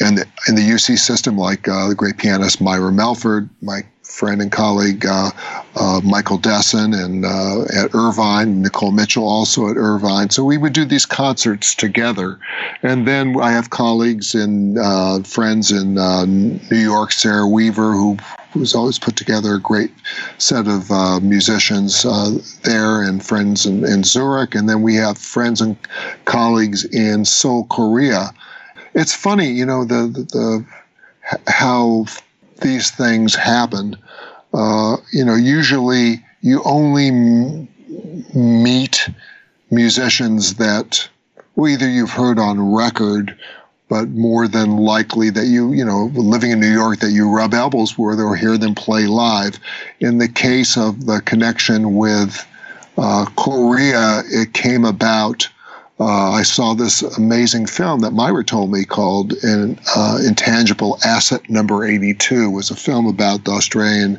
in 0.00 0.16
the 0.16 0.26
in 0.48 0.54
the 0.54 0.60
UC 0.60 0.98
system 0.98 1.38
like 1.38 1.66
uh, 1.66 1.88
the 1.88 1.94
great 1.94 2.18
pianist 2.18 2.60
Myra 2.60 2.92
Melford, 2.92 3.48
my 3.62 3.80
friend 4.02 4.42
and 4.42 4.52
colleague 4.52 5.06
uh, 5.06 5.30
uh 5.76 6.02
Michael 6.04 6.36
Dessen, 6.36 6.92
and 6.92 7.24
uh, 7.24 7.62
at 7.74 7.94
Irvine, 7.94 8.60
Nicole 8.60 8.92
Mitchell 8.92 9.26
also 9.26 9.70
at 9.70 9.78
Irvine. 9.78 10.28
So 10.28 10.44
we 10.44 10.58
would 10.58 10.74
do 10.74 10.84
these 10.84 11.06
concerts 11.06 11.74
together, 11.74 12.38
and 12.82 13.08
then 13.08 13.40
I 13.40 13.52
have 13.52 13.70
colleagues 13.70 14.34
and 14.34 14.78
uh, 14.78 15.22
friends 15.22 15.72
in 15.72 15.94
New 15.94 16.76
York, 16.76 17.12
Sarah 17.12 17.48
Weaver, 17.48 17.92
who 17.92 18.18
who's 18.52 18.74
always 18.74 18.98
put 18.98 19.16
together 19.16 19.54
a 19.54 19.60
great 19.60 19.90
set 20.38 20.68
of 20.68 20.90
uh, 20.90 21.20
musicians 21.20 22.04
uh, 22.04 22.38
there 22.64 23.02
and 23.02 23.24
friends 23.24 23.66
in, 23.66 23.84
in, 23.84 24.04
Zurich. 24.04 24.54
And 24.54 24.68
then 24.68 24.82
we 24.82 24.94
have 24.96 25.18
friends 25.18 25.60
and 25.60 25.76
colleagues 26.24 26.84
in 26.84 27.24
Seoul, 27.24 27.64
Korea. 27.70 28.32
It's 28.94 29.14
funny, 29.14 29.48
you 29.48 29.64
know, 29.64 29.84
the, 29.84 30.06
the, 30.06 30.22
the 30.22 30.66
how 31.50 32.04
these 32.60 32.90
things 32.90 33.34
happen. 33.34 33.96
Uh, 34.52 34.96
you 35.12 35.24
know, 35.24 35.34
usually 35.34 36.22
you 36.42 36.62
only 36.64 37.08
m- 37.08 37.68
meet 38.34 39.08
musicians 39.70 40.54
that 40.54 41.08
well, 41.56 41.70
either 41.70 41.88
you've 41.88 42.10
heard 42.10 42.38
on 42.38 42.74
record 42.74 43.36
but 43.92 44.08
more 44.08 44.48
than 44.48 44.78
likely 44.78 45.28
that 45.28 45.48
you, 45.48 45.74
you 45.74 45.84
know, 45.84 46.10
living 46.14 46.50
in 46.50 46.58
New 46.58 46.72
York, 46.72 47.00
that 47.00 47.10
you 47.10 47.28
rub 47.28 47.52
elbows 47.52 47.98
with 47.98 48.18
or 48.18 48.34
hear 48.34 48.56
them 48.56 48.74
play 48.74 49.04
live. 49.04 49.60
In 50.00 50.16
the 50.16 50.28
case 50.28 50.78
of 50.78 51.04
the 51.04 51.20
connection 51.20 51.94
with 51.94 52.42
uh, 52.96 53.26
Korea, 53.36 54.22
it 54.28 54.54
came 54.54 54.86
about. 54.86 55.46
Uh, 56.00 56.30
I 56.30 56.42
saw 56.42 56.72
this 56.72 57.02
amazing 57.18 57.66
film 57.66 58.00
that 58.00 58.12
Myra 58.12 58.42
told 58.44 58.72
me 58.72 58.86
called 58.86 59.34
in, 59.44 59.78
uh, 59.94 60.20
Intangible 60.26 60.98
Asset 61.04 61.50
Number 61.50 61.84
82. 61.84 62.44
It 62.44 62.48
was 62.48 62.70
a 62.70 62.74
film 62.74 63.06
about 63.06 63.44
the 63.44 63.50
Australian 63.50 64.18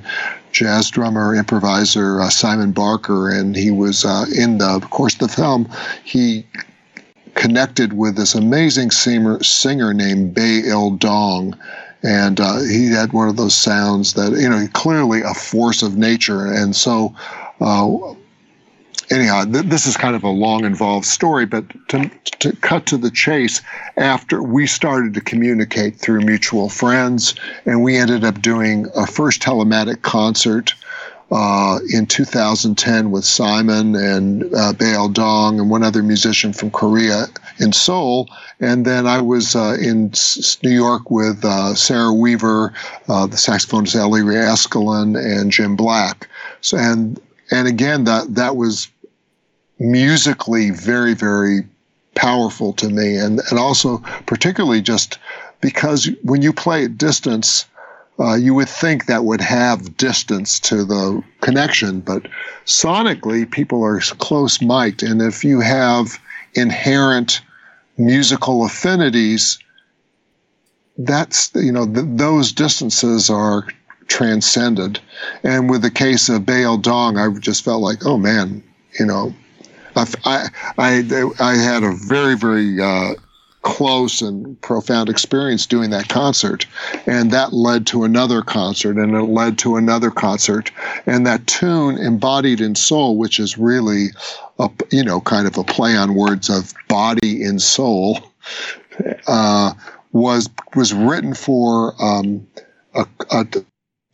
jazz 0.52 0.92
drummer, 0.92 1.34
improviser 1.34 2.22
uh, 2.22 2.30
Simon 2.30 2.74
Barker, 2.74 3.32
and 3.32 3.56
he 3.56 3.72
was 3.72 4.06
uh, 4.06 4.26
in 4.38 4.60
the, 4.60 4.70
of 4.70 4.92
course, 4.92 5.16
the 5.16 5.28
film. 5.28 5.68
He 6.04 6.46
connected 7.36 7.93
with 7.93 8.15
this 8.15 8.36
amazing 8.36 8.91
singer, 8.91 9.41
singer 9.43 9.93
named 9.93 10.34
Bae 10.34 10.62
Il 10.65 10.91
Dong. 10.91 11.58
And 12.04 12.39
uh, 12.39 12.60
he 12.60 12.91
had 12.91 13.13
one 13.13 13.30
of 13.30 13.38
those 13.38 13.56
sounds 13.56 14.13
that, 14.13 14.34
you 14.34 14.50
know, 14.50 14.67
clearly 14.74 15.22
a 15.22 15.34
force 15.34 15.82
of 15.82 15.98
nature. 15.98 16.46
And 16.48 16.76
so, 16.76 17.15
uh, 17.62 18.13
anyhow, 19.10 19.46
th- 19.46 19.65
this 19.65 19.86
is 19.86 19.96
kind 19.96 20.15
of 20.15 20.24
a 20.24 20.30
long, 20.30 20.65
involved 20.65 21.06
story, 21.06 21.46
but 21.46 21.65
to, 21.89 22.12
to 22.39 22.54
cut 22.58 22.86
to 22.88 22.98
the 22.98 23.12
chase, 23.12 23.62
after 23.96 24.43
we 24.43 24.67
started 24.67 25.13
to 25.13 25.22
communicate 25.22 25.96
through 25.96 26.22
mutual 26.22 26.67
friends, 26.67 27.36
and 27.65 27.84
we 27.84 27.96
ended 27.96 28.26
up 28.26 28.41
doing 28.41 28.88
a 28.96 29.08
first 29.08 29.41
telematic 29.41 30.02
concert 30.02 30.74
uh, 31.34 31.80
in 31.91 32.06
2010 32.06 33.10
with 33.10 33.26
Simon 33.26 33.96
and 33.96 34.43
uh, 34.54 34.72
Bae 34.74 35.08
Dong 35.12 35.60
and 35.60 35.67
one 35.67 35.82
other 35.84 36.04
musician 36.04 36.54
from 36.54 36.69
Korea 36.69 37.26
in 37.60 37.74
Seoul. 37.74 38.30
And 38.60 38.86
then 38.86 39.08
I 39.08 39.19
was 39.19 39.56
uh, 39.56 39.76
in 39.82 40.12
S- 40.12 40.60
New 40.62 40.69
York 40.69 41.10
with 41.10 41.43
uh, 41.43 41.74
Sarah 41.74 42.13
Weaver, 42.13 42.72
uh, 43.10 43.26
the 43.26 43.36
saxophonist 43.36 43.96
Ellery 43.96 44.36
Eskelin, 44.36 45.17
and 45.17 45.52
Jim 45.52 45.76
Black. 45.76 46.30
So, 46.62 46.78
and 46.78 47.19
and 47.50 47.67
again, 47.67 48.04
that 48.04 48.36
that 48.36 48.56
was 48.56 48.88
musically 49.80 50.69
very 50.69 51.15
very 51.15 51.67
powerful 52.13 52.74
to 52.74 52.89
me, 52.89 53.17
and 53.17 53.41
and 53.50 53.58
also 53.58 53.98
particularly 54.28 54.82
just 54.82 55.17
because 55.62 56.10
when 56.22 56.43
you 56.43 56.54
play 56.54 56.86
at 56.86 56.98
distance 56.98 57.65
uh, 58.19 58.36
you 58.36 58.54
would 58.54 58.69
think 58.69 59.06
that 59.06 59.26
would 59.26 59.41
have 59.41 59.97
distance 59.97 60.60
to 60.60 60.84
the 60.84 61.23
connection, 61.41 61.99
but 61.99 62.28
sonically, 62.65 63.49
people 63.49 63.84
are 63.84 63.99
close 63.99 64.62
mic'd. 64.62 65.04
And 65.04 65.21
if 65.21 65.43
you 65.43 65.60
have 65.62 66.19
inherent 66.54 67.41
musical 67.97 68.65
affinities, 68.65 69.58
that's, 70.97 71.52
you 71.56 71.71
know, 71.71 71.86
th- 71.91 72.06
those 72.10 72.52
distances 72.52 73.30
are 73.30 73.67
transcended. 74.08 74.99
And 75.43 75.69
with 75.69 75.82
the 75.82 75.91
case 75.91 76.30
of 76.30 76.45
Bae 76.45 76.63
Il 76.63 76.78
Dong, 76.78 77.17
I 77.17 77.28
just 77.39 77.63
felt 77.63 77.82
like, 77.82 78.06
oh 78.06 78.17
man, 78.17 78.63
you 78.99 79.06
know, 79.06 79.34
I, 79.95 80.06
I, 80.26 80.47
I, 80.78 81.30
I 81.39 81.56
had 81.56 81.84
a 81.84 81.93
very, 81.93 82.36
very 82.38 82.80
uh, 82.80 83.13
close 83.63 84.21
and 84.21 84.60
profound 84.62 85.10
experience 85.10 85.65
doing 85.65 85.89
that 85.89 86.10
concert. 86.10 86.65
And 87.08 87.32
that 87.32 87.54
led 87.54 87.88
to 87.88 88.04
another 88.04 88.41
concert, 88.41 88.97
and 88.97 89.15
it 89.15 89.23
led 89.23 89.58
to 89.60 89.78
another 89.78 90.12
concert. 90.12 90.71
And 91.06 91.26
that 91.26 91.47
tune, 91.47 91.97
Embodied 91.97 92.62
in 92.62 92.76
Soul, 92.76 93.17
which 93.17 93.39
is 93.39 93.58
really, 93.58 94.10
a, 94.60 94.69
you 94.91 95.04
know, 95.04 95.21
kind 95.21 95.47
of 95.47 95.58
a 95.58 95.63
play 95.63 95.95
on 95.95 96.13
words 96.13 96.49
of 96.49 96.73
body 96.88 97.41
in 97.41 97.58
soul, 97.60 98.19
uh, 99.28 99.73
was 100.12 100.49
was 100.76 100.93
written 100.93 101.34
for 101.34 101.95
um, 101.99 102.45
a, 102.93 103.08
a 103.32 103.47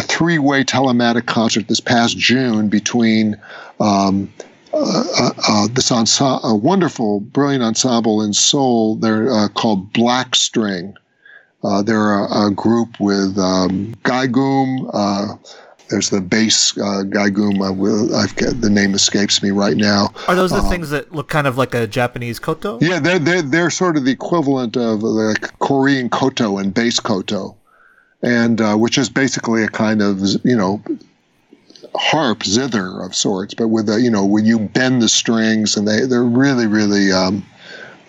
three-way 0.01 0.63
telematic 0.63 1.25
concert 1.25 1.67
this 1.67 1.79
past 1.79 2.17
June 2.17 2.69
between 2.69 3.35
um, 3.79 4.31
uh, 4.73 5.31
uh, 5.47 5.67
this 5.73 5.91
ensemble, 5.91 6.39
a 6.43 6.55
wonderful, 6.55 7.19
brilliant 7.19 7.63
ensemble 7.63 8.21
in 8.21 8.33
Seoul. 8.33 8.95
They're 8.95 9.31
uh, 9.31 9.47
called 9.49 9.91
Black 9.93 10.35
String. 10.35 10.95
Uh, 11.63 11.81
they're 11.81 12.13
a, 12.13 12.47
a, 12.47 12.51
group 12.51 12.99
with 12.99 13.37
um, 13.37 13.93
gayageum. 14.03 14.89
Uh, 14.93 15.35
there's 15.89 16.09
the 16.09 16.21
bass 16.21 16.77
uh, 16.77 17.03
gayageum. 17.05 17.65
I 17.65 17.69
will, 17.69 18.15
I've 18.15 18.35
got, 18.35 18.61
the 18.61 18.69
name 18.69 18.93
escapes 18.93 19.43
me 19.43 19.51
right 19.51 19.75
now. 19.75 20.13
Are 20.29 20.35
those 20.35 20.51
the 20.51 20.61
things 20.61 20.89
that 20.91 21.11
look 21.11 21.27
kind 21.27 21.47
of 21.47 21.57
like 21.57 21.75
a 21.75 21.85
Japanese 21.85 22.39
koto? 22.39 22.79
Yeah, 22.79 22.99
they're, 22.99 23.19
they're, 23.19 23.41
they're 23.41 23.69
sort 23.69 23.97
of 23.97 24.05
the 24.05 24.11
equivalent 24.11 24.77
of 24.77 25.01
the 25.01 25.49
Korean 25.59 26.09
koto 26.09 26.57
and 26.57 26.73
bass 26.73 26.99
koto 26.99 27.57
and 28.21 28.59
uh, 28.61 28.75
which 28.75 28.97
is 28.97 29.09
basically 29.09 29.63
a 29.63 29.69
kind 29.69 30.01
of 30.01 30.19
you 30.43 30.55
know 30.55 30.81
harp 32.09 32.43
zither 32.43 33.01
of 33.01 33.15
sorts, 33.15 33.53
but 33.53 33.67
with 33.67 33.87
a 33.87 34.01
you 34.01 34.09
know 34.09 34.25
when 34.25 34.45
you 34.45 34.59
bend 34.59 35.01
the 35.01 35.09
strings 35.09 35.77
and 35.77 35.87
they 35.87 36.05
they're 36.05 36.23
really 36.23 36.65
really 36.65 37.11
um, 37.11 37.45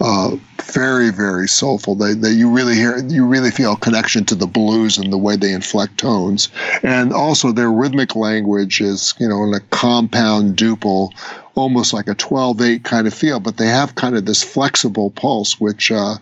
uh, 0.00 0.36
very 0.62 1.10
very 1.10 1.46
soulful. 1.46 1.94
They, 1.94 2.14
they 2.14 2.30
you 2.30 2.50
really 2.50 2.74
hear 2.74 2.96
you 2.98 3.26
really 3.26 3.50
feel 3.50 3.74
a 3.74 3.76
connection 3.76 4.24
to 4.26 4.34
the 4.34 4.46
blues 4.46 4.96
and 4.96 5.12
the 5.12 5.18
way 5.18 5.36
they 5.36 5.52
inflect 5.52 5.98
tones, 5.98 6.48
and 6.82 7.12
also 7.12 7.52
their 7.52 7.70
rhythmic 7.70 8.16
language 8.16 8.80
is 8.80 9.14
you 9.18 9.28
know 9.28 9.44
in 9.44 9.52
a 9.52 9.60
compound 9.68 10.56
duple, 10.56 11.10
almost 11.54 11.92
like 11.92 12.08
a 12.08 12.14
12-8 12.14 12.82
kind 12.84 13.06
of 13.06 13.12
feel, 13.12 13.38
but 13.38 13.58
they 13.58 13.66
have 13.66 13.96
kind 13.96 14.16
of 14.16 14.24
this 14.24 14.42
flexible 14.42 15.10
pulse, 15.10 15.60
which 15.60 15.92
uh, 15.92 16.16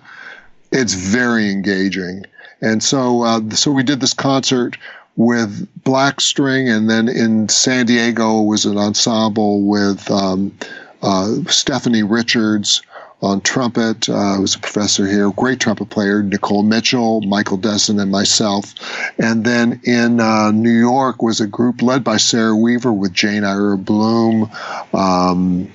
it's 0.73 0.95
very 0.95 1.49
engaging. 1.49 2.25
And 2.61 2.83
so, 2.83 3.23
uh, 3.23 3.51
so 3.51 3.71
we 3.71 3.85
did 3.85 4.01
this 4.01 4.14
concert 4.14 4.77
with 5.18 5.68
Black 5.83 6.20
String, 6.20 6.68
and 6.68 6.88
then 6.88 7.09
in 7.09 7.48
San 7.48 7.87
Diego 7.87 8.40
was 8.40 8.64
an 8.64 8.78
ensemble 8.78 9.62
with 9.62 10.09
um, 10.12 10.57
uh, 11.02 11.35
Stephanie 11.48 12.04
Richards 12.04 12.83
on 13.20 13.40
trumpet. 13.40 14.09
Uh, 14.09 14.37
I 14.37 14.38
was 14.38 14.54
a 14.54 14.61
professor 14.61 15.09
here, 15.09 15.28
great 15.33 15.59
trumpet 15.59 15.90
player, 15.90 16.22
Nicole 16.22 16.62
Mitchell, 16.62 17.20
Michael 17.22 17.57
Dessen, 17.57 17.98
and 17.98 18.12
myself. 18.12 18.74
And 19.18 19.44
then 19.44 19.81
in 19.83 20.20
uh, 20.20 20.52
New 20.52 20.78
York 20.78 21.20
was 21.20 21.40
a 21.40 21.48
group 21.48 21.83
led 21.83 22.04
by 22.04 22.16
Sarah 22.16 22.54
Weaver 22.54 22.92
with 22.92 23.12
Jane 23.12 23.42
Ira 23.42 23.76
Bloom. 23.76 24.48
Um, 24.92 25.68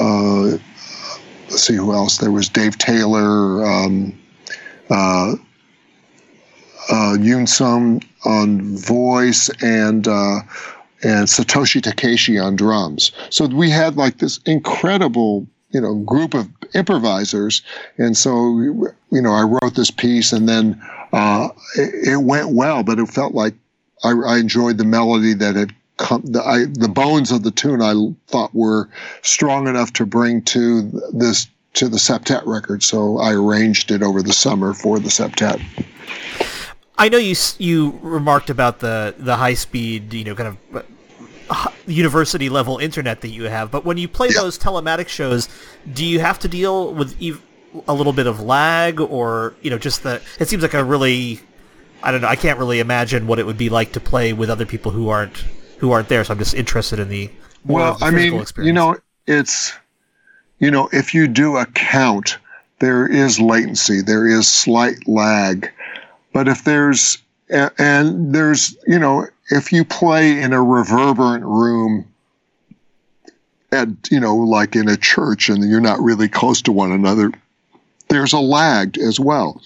uh, 0.00 0.56
let's 1.50 1.62
see 1.62 1.74
who 1.74 1.92
else. 1.92 2.16
There 2.16 2.30
was 2.30 2.48
Dave 2.48 2.78
Taylor. 2.78 3.66
Um, 3.66 4.18
uh, 6.88 7.16
Yoon 7.18 7.48
Sun 7.48 8.00
on 8.24 8.76
voice 8.76 9.50
and 9.62 10.08
uh, 10.08 10.40
and 11.02 11.28
Satoshi 11.28 11.80
Takeishi 11.80 12.42
on 12.42 12.56
drums. 12.56 13.12
So 13.30 13.46
we 13.46 13.70
had 13.70 13.96
like 13.96 14.18
this 14.18 14.38
incredible 14.46 15.46
you 15.70 15.80
know 15.80 15.94
group 15.96 16.34
of 16.34 16.48
improvisers, 16.74 17.62
and 17.98 18.16
so 18.16 18.58
you 18.58 19.22
know 19.22 19.32
I 19.32 19.42
wrote 19.42 19.74
this 19.74 19.90
piece, 19.90 20.32
and 20.32 20.48
then 20.48 20.80
uh, 21.12 21.48
it, 21.76 22.08
it, 22.08 22.16
went 22.22 22.50
well, 22.50 22.82
but 22.82 22.98
it 22.98 23.06
felt 23.08 23.34
like 23.34 23.54
I, 24.04 24.10
I 24.10 24.38
enjoyed 24.38 24.78
the 24.78 24.84
melody 24.84 25.34
that 25.34 25.56
had 25.56 25.74
come. 25.96 26.22
The, 26.24 26.42
I, 26.42 26.64
the 26.64 26.88
bones 26.88 27.30
of 27.30 27.42
the 27.42 27.50
tune 27.50 27.82
I 27.82 27.94
thought 28.26 28.54
were 28.54 28.88
strong 29.22 29.68
enough 29.68 29.92
to 29.94 30.06
bring 30.06 30.42
to 30.42 30.82
this 31.12 31.48
to 31.74 31.88
the 31.88 31.98
septet 31.98 32.44
record, 32.46 32.82
so 32.82 33.18
I 33.18 33.34
arranged 33.34 33.90
it 33.90 34.02
over 34.02 34.22
the 34.22 34.32
summer 34.32 34.72
for 34.72 34.98
the 34.98 35.10
septet. 35.10 35.62
I 36.98 37.08
know 37.08 37.18
you 37.18 37.36
you 37.58 37.98
remarked 38.02 38.50
about 38.50 38.80
the 38.80 39.14
the 39.18 39.36
high 39.36 39.54
speed, 39.54 40.12
you 40.12 40.24
know, 40.24 40.34
kind 40.34 40.58
of 40.72 40.84
uh, 41.50 41.68
university 41.86 42.48
level 42.48 42.78
internet 42.78 43.20
that 43.20 43.28
you 43.28 43.44
have, 43.44 43.70
but 43.70 43.84
when 43.84 43.96
you 43.96 44.08
play 44.08 44.28
yeah. 44.28 44.40
those 44.40 44.58
telematic 44.58 45.08
shows, 45.08 45.48
do 45.92 46.04
you 46.04 46.20
have 46.20 46.38
to 46.40 46.48
deal 46.48 46.92
with 46.92 47.16
a 47.86 47.94
little 47.94 48.12
bit 48.12 48.26
of 48.26 48.40
lag, 48.40 49.00
or 49.00 49.54
you 49.62 49.70
know, 49.70 49.78
just 49.78 50.02
the? 50.02 50.20
It 50.40 50.48
seems 50.48 50.62
like 50.62 50.74
a 50.74 50.82
really, 50.82 51.40
I 52.02 52.10
don't 52.10 52.20
know. 52.20 52.28
I 52.28 52.36
can't 52.36 52.58
really 52.58 52.80
imagine 52.80 53.26
what 53.26 53.38
it 53.38 53.46
would 53.46 53.58
be 53.58 53.68
like 53.68 53.92
to 53.92 54.00
play 54.00 54.32
with 54.32 54.50
other 54.50 54.66
people 54.66 54.90
who 54.90 55.08
aren't 55.08 55.44
who 55.78 55.92
aren't 55.92 56.08
there. 56.08 56.24
So 56.24 56.32
I'm 56.32 56.38
just 56.38 56.54
interested 56.54 56.98
in 56.98 57.08
the 57.08 57.30
well. 57.64 57.94
The 57.94 58.06
I 58.06 58.10
mean, 58.10 58.34
experience. 58.34 58.66
you 58.66 58.72
know, 58.72 58.96
it's 59.26 59.72
you 60.58 60.70
know, 60.70 60.88
if 60.92 61.14
you 61.14 61.28
do 61.28 61.56
a 61.56 61.66
count, 61.66 62.38
there 62.80 63.06
is 63.06 63.40
latency, 63.40 64.02
there 64.02 64.26
is 64.26 64.48
slight 64.48 65.06
lag 65.06 65.70
but 66.32 66.48
if 66.48 66.64
there's, 66.64 67.18
and 67.50 68.34
there's, 68.34 68.76
you 68.86 68.98
know, 68.98 69.26
if 69.50 69.72
you 69.72 69.84
play 69.84 70.40
in 70.40 70.52
a 70.52 70.62
reverberant 70.62 71.44
room 71.44 72.06
at, 73.72 73.88
you 74.10 74.20
know, 74.20 74.36
like 74.36 74.76
in 74.76 74.88
a 74.88 74.96
church 74.96 75.48
and 75.48 75.68
you're 75.68 75.80
not 75.80 76.00
really 76.00 76.28
close 76.28 76.62
to 76.62 76.72
one 76.72 76.92
another, 76.92 77.32
there's 78.08 78.32
a 78.32 78.38
lag 78.38 78.98
as 78.98 79.18
well. 79.18 79.60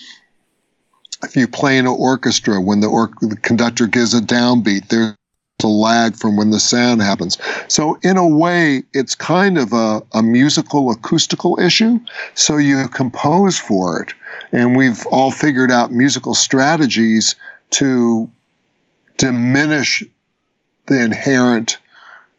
If 1.23 1.37
you 1.37 1.47
play 1.47 1.79
in 1.79 1.87
an 1.87 1.95
orchestra, 1.97 2.61
when 2.61 2.81
the, 2.81 2.89
or- 2.89 3.11
the 3.21 3.37
conductor 3.37 3.87
gives 3.87 4.15
a 4.15 4.21
downbeat, 4.21 4.89
there's 4.89 5.15
a 5.63 5.69
lag 5.69 6.17
from 6.17 6.37
when 6.37 6.51
the 6.51 6.59
sound 6.59 7.01
happens. 7.01 7.39
So, 7.69 7.97
in 8.03 8.17
a 8.17 8.27
way, 8.27 8.83
it's 8.93 9.15
kind 9.15 9.57
of 9.59 9.73
a, 9.73 10.03
a 10.13 10.23
musical 10.23 10.91
acoustical 10.91 11.59
issue. 11.61 12.01
So, 12.35 12.57
you 12.57 12.89
compose 12.89 13.59
for 13.59 14.03
it 14.03 14.15
and 14.53 14.77
we've 14.77 15.07
all 15.07 15.31
figured 15.31 15.71
out 15.71 15.91
musical 15.91 16.35
strategies 16.35 17.35
to 17.71 18.31
diminish 19.17 20.05
the 20.87 21.03
inherent 21.03 21.79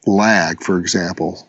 lag, 0.05 0.61
for 0.61 0.77
example. 0.79 1.47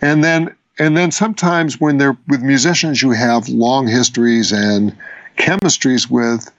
And 0.00 0.22
then 0.22 0.54
and 0.78 0.96
then 0.96 1.10
sometimes 1.10 1.80
when 1.80 1.98
they're 1.98 2.16
with 2.28 2.42
musicians 2.42 3.00
you 3.02 3.12
have 3.12 3.48
long 3.48 3.86
histories 3.86 4.52
and 4.52 4.96
chemistries 5.36 6.10
with 6.10 6.50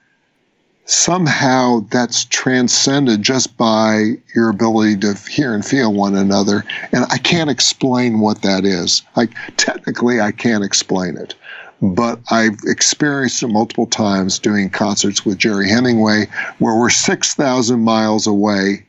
somehow 0.86 1.80
that's 1.90 2.24
transcended 2.26 3.20
just 3.22 3.56
by 3.56 4.12
your 4.34 4.48
ability 4.48 4.96
to 4.96 5.14
hear 5.28 5.54
and 5.54 5.64
feel 5.64 5.92
one 5.92 6.14
another. 6.14 6.64
And 6.92 7.04
i 7.10 7.18
can't 7.18 7.50
explain 7.50 8.20
what 8.20 8.42
that 8.42 8.64
is. 8.64 9.02
Like 9.16 9.30
technically 9.56 10.20
i 10.20 10.32
can't 10.32 10.64
explain 10.64 11.16
it 11.16 11.34
but 11.82 12.20
I've 12.30 12.58
experienced 12.64 13.42
it 13.42 13.48
multiple 13.48 13.86
times 13.86 14.38
doing 14.38 14.70
concerts 14.70 15.24
with 15.24 15.38
Gerry 15.38 15.68
Hemingway 15.68 16.26
where 16.58 16.76
we're 16.76 16.90
6,000 16.90 17.80
miles 17.80 18.26
away 18.26 18.86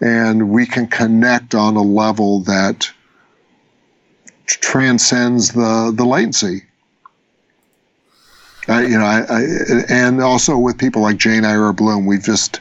and 0.00 0.50
we 0.50 0.66
can 0.66 0.86
connect 0.86 1.54
on 1.54 1.76
a 1.76 1.82
level 1.82 2.40
that 2.42 2.90
transcends 4.46 5.52
the, 5.52 5.92
the 5.94 6.04
latency. 6.04 6.62
You 8.68 8.98
know, 8.98 9.04
I, 9.04 9.22
I, 9.22 9.42
and 9.88 10.20
also 10.20 10.58
with 10.58 10.78
people 10.78 11.02
like 11.02 11.16
Jane 11.16 11.44
Ira 11.44 11.72
Bloom, 11.72 12.04
we've 12.04 12.22
just, 12.22 12.60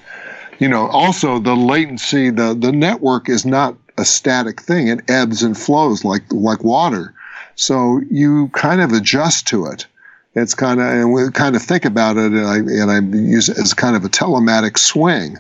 you 0.57 0.69
know, 0.69 0.87
also 0.87 1.37
the 1.37 1.55
latency, 1.55 2.29
the, 2.29 2.53
the 2.53 2.71
network 2.71 3.27
is 3.27 3.45
not 3.45 3.75
a 3.97 4.05
static 4.05 4.61
thing. 4.61 4.87
It 4.87 5.09
ebbs 5.09 5.43
and 5.43 5.57
flows 5.57 6.05
like, 6.05 6.23
like 6.31 6.63
water. 6.63 7.13
So 7.57 8.01
you 8.09 8.49
kind 8.49 8.81
of 8.81 8.93
adjust 8.93 9.47
to 9.47 9.65
it. 9.65 9.85
It's 10.35 10.53
kind 10.53 10.79
of, 10.79 10.85
and 10.85 11.11
we 11.11 11.29
kind 11.31 11.55
of 11.55 11.63
think 11.63 11.83
about 11.83 12.15
it, 12.15 12.31
and 12.31 12.45
I, 12.45 12.57
and 12.57 12.91
I 12.91 12.99
use 13.17 13.49
it 13.49 13.57
as 13.57 13.73
kind 13.73 13.95
of 13.95 14.05
a 14.05 14.09
telematic 14.09 14.77
swing. 14.77 15.37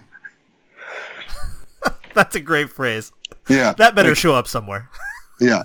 That's 2.15 2.35
a 2.35 2.39
great 2.39 2.71
phrase. 2.71 3.11
Yeah. 3.47 3.73
That 3.73 3.93
better 3.93 4.15
show 4.15 4.33
up 4.33 4.47
somewhere. 4.47 4.89
yeah. 5.39 5.63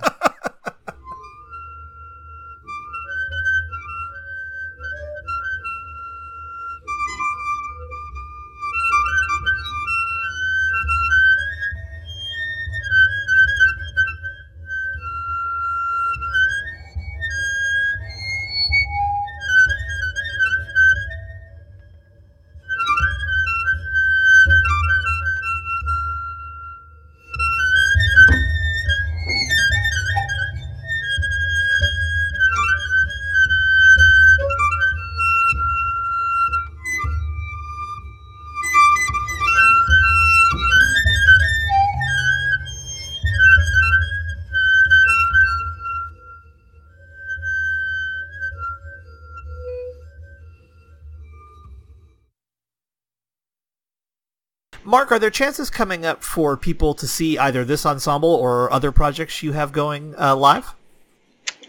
Mark, 54.92 55.10
are 55.10 55.18
there 55.18 55.30
chances 55.30 55.70
coming 55.70 56.04
up 56.04 56.22
for 56.22 56.54
people 56.54 56.92
to 56.92 57.08
see 57.08 57.38
either 57.38 57.64
this 57.64 57.86
ensemble 57.86 58.28
or 58.28 58.70
other 58.70 58.92
projects 58.92 59.42
you 59.42 59.52
have 59.52 59.72
going 59.72 60.14
uh, 60.20 60.36
live? 60.36 60.74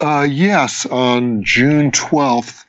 Uh, 0.02 0.28
yes, 0.30 0.86
on 0.88 1.42
June 1.42 1.90
12th, 1.92 2.66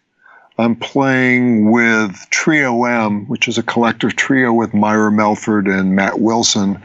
I'm 0.56 0.76
playing 0.76 1.72
with 1.72 2.16
Trio 2.30 2.84
M, 2.84 3.26
which 3.26 3.48
is 3.48 3.58
a 3.58 3.64
collective 3.64 4.14
trio 4.14 4.52
with 4.52 4.72
Myra 4.72 5.10
Melford 5.10 5.66
and 5.66 5.96
Matt 5.96 6.20
Wilson, 6.20 6.80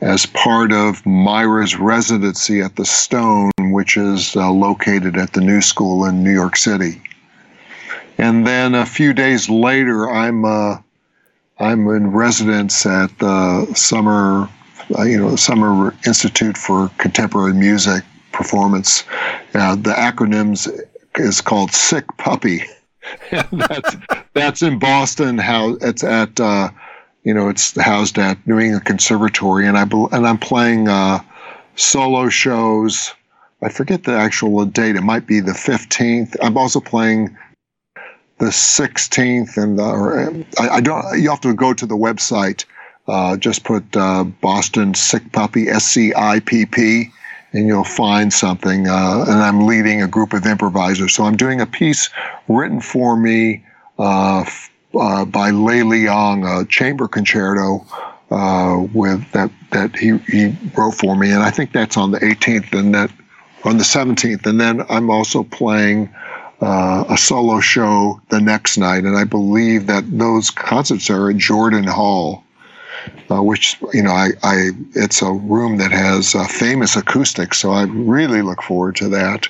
as 0.00 0.26
part 0.26 0.72
of 0.72 1.06
Myra's 1.06 1.76
residency 1.76 2.60
at 2.60 2.74
the 2.74 2.84
Stone, 2.84 3.52
which 3.70 3.96
is 3.96 4.34
uh, 4.34 4.50
located 4.50 5.16
at 5.16 5.32
the 5.32 5.40
New 5.40 5.60
School 5.60 6.06
in 6.06 6.24
New 6.24 6.32
York 6.32 6.56
City. 6.56 7.00
And 8.18 8.44
then 8.44 8.74
a 8.74 8.84
few 8.84 9.12
days 9.12 9.48
later, 9.48 10.10
I'm 10.10 10.44
uh, 10.44 10.78
I'm 11.62 11.86
in 11.90 12.10
residence 12.10 12.84
at 12.86 13.16
the 13.20 13.72
summer, 13.74 14.48
uh, 14.98 15.02
you 15.02 15.16
know, 15.16 15.36
Summer 15.36 15.94
Institute 16.04 16.58
for 16.58 16.90
Contemporary 16.98 17.54
Music 17.54 18.02
Performance. 18.32 19.04
Uh, 19.54 19.76
the 19.76 19.92
acronyms 19.92 20.68
is 21.14 21.40
called 21.40 21.70
Sick 21.70 22.04
Puppy. 22.18 22.64
that's 23.52 23.96
that's 24.34 24.62
in 24.62 24.80
Boston. 24.80 25.38
How 25.38 25.76
it's 25.80 26.02
at 26.02 26.40
uh, 26.40 26.70
you 27.22 27.32
know 27.32 27.48
it's 27.48 27.80
housed 27.80 28.18
at 28.18 28.44
New 28.44 28.58
England 28.58 28.84
Conservatory, 28.84 29.68
and 29.68 29.78
I 29.78 29.82
and 29.82 30.26
I'm 30.26 30.38
playing 30.38 30.88
uh, 30.88 31.20
solo 31.76 32.28
shows. 32.28 33.14
I 33.62 33.68
forget 33.68 34.02
the 34.02 34.14
actual 34.14 34.64
date. 34.64 34.96
It 34.96 35.02
might 35.02 35.28
be 35.28 35.38
the 35.38 35.52
15th. 35.52 36.34
I'm 36.42 36.58
also 36.58 36.80
playing 36.80 37.36
the 38.42 38.48
16th, 38.48 39.56
and 39.56 39.78
the, 39.78 39.84
or, 39.84 40.28
I, 40.58 40.68
I, 40.76 40.80
don't. 40.80 41.04
You 41.16 41.30
have 41.30 41.40
to 41.42 41.54
go 41.54 41.72
to 41.72 41.86
the 41.86 41.94
website. 41.94 42.64
Uh, 43.06 43.36
just 43.36 43.62
put 43.62 43.84
uh, 43.96 44.24
Boston 44.24 44.94
Sick 44.94 45.30
Puppy 45.30 45.68
S 45.68 45.84
C 45.84 46.12
I 46.16 46.40
P 46.40 46.66
P 46.66 47.12
and 47.52 47.68
you'll 47.68 47.84
find 47.84 48.32
something. 48.32 48.88
Uh, 48.88 49.24
and 49.28 49.38
I'm 49.38 49.66
leading 49.66 50.02
a 50.02 50.08
group 50.08 50.32
of 50.32 50.44
improvisers. 50.44 51.14
So 51.14 51.24
I'm 51.24 51.36
doing 51.36 51.60
a 51.60 51.66
piece 51.66 52.10
written 52.48 52.80
for 52.80 53.16
me 53.16 53.64
uh, 53.98 54.44
uh, 54.98 55.24
by 55.24 55.50
Lei 55.50 55.82
Liang, 55.82 56.44
a 56.44 56.64
chamber 56.64 57.06
concerto 57.06 57.86
uh, 58.30 58.84
with 58.92 59.30
that 59.32 59.52
that 59.70 59.94
he, 59.94 60.18
he 60.18 60.56
wrote 60.76 60.94
for 60.94 61.16
me. 61.16 61.30
And 61.30 61.44
I 61.44 61.50
think 61.50 61.72
that's 61.72 61.96
on 61.96 62.10
the 62.10 62.18
18th 62.18 62.76
and 62.76 62.92
that 62.94 63.12
on 63.64 63.78
the 63.78 63.84
17th. 63.84 64.46
And 64.46 64.60
then 64.60 64.84
I'm 64.88 65.10
also 65.10 65.44
playing. 65.44 66.12
Uh, 66.62 67.04
a 67.10 67.18
solo 67.18 67.58
show 67.58 68.20
the 68.28 68.40
next 68.40 68.78
night, 68.78 69.02
and 69.02 69.16
I 69.16 69.24
believe 69.24 69.88
that 69.88 70.04
those 70.16 70.48
concerts 70.48 71.10
are 71.10 71.28
at 71.28 71.36
Jordan 71.36 71.84
Hall 71.84 72.44
uh, 73.30 73.42
which 73.42 73.76
you 73.92 74.02
know 74.02 74.10
I, 74.10 74.30
I 74.42 74.70
it's 74.94 75.22
a 75.22 75.32
room 75.32 75.78
that 75.78 75.92
has 75.92 76.34
uh, 76.34 76.46
famous 76.46 76.96
acoustics, 76.96 77.58
so 77.58 77.70
I 77.70 77.84
really 77.84 78.42
look 78.42 78.62
forward 78.62 78.96
to 78.96 79.08
that. 79.10 79.48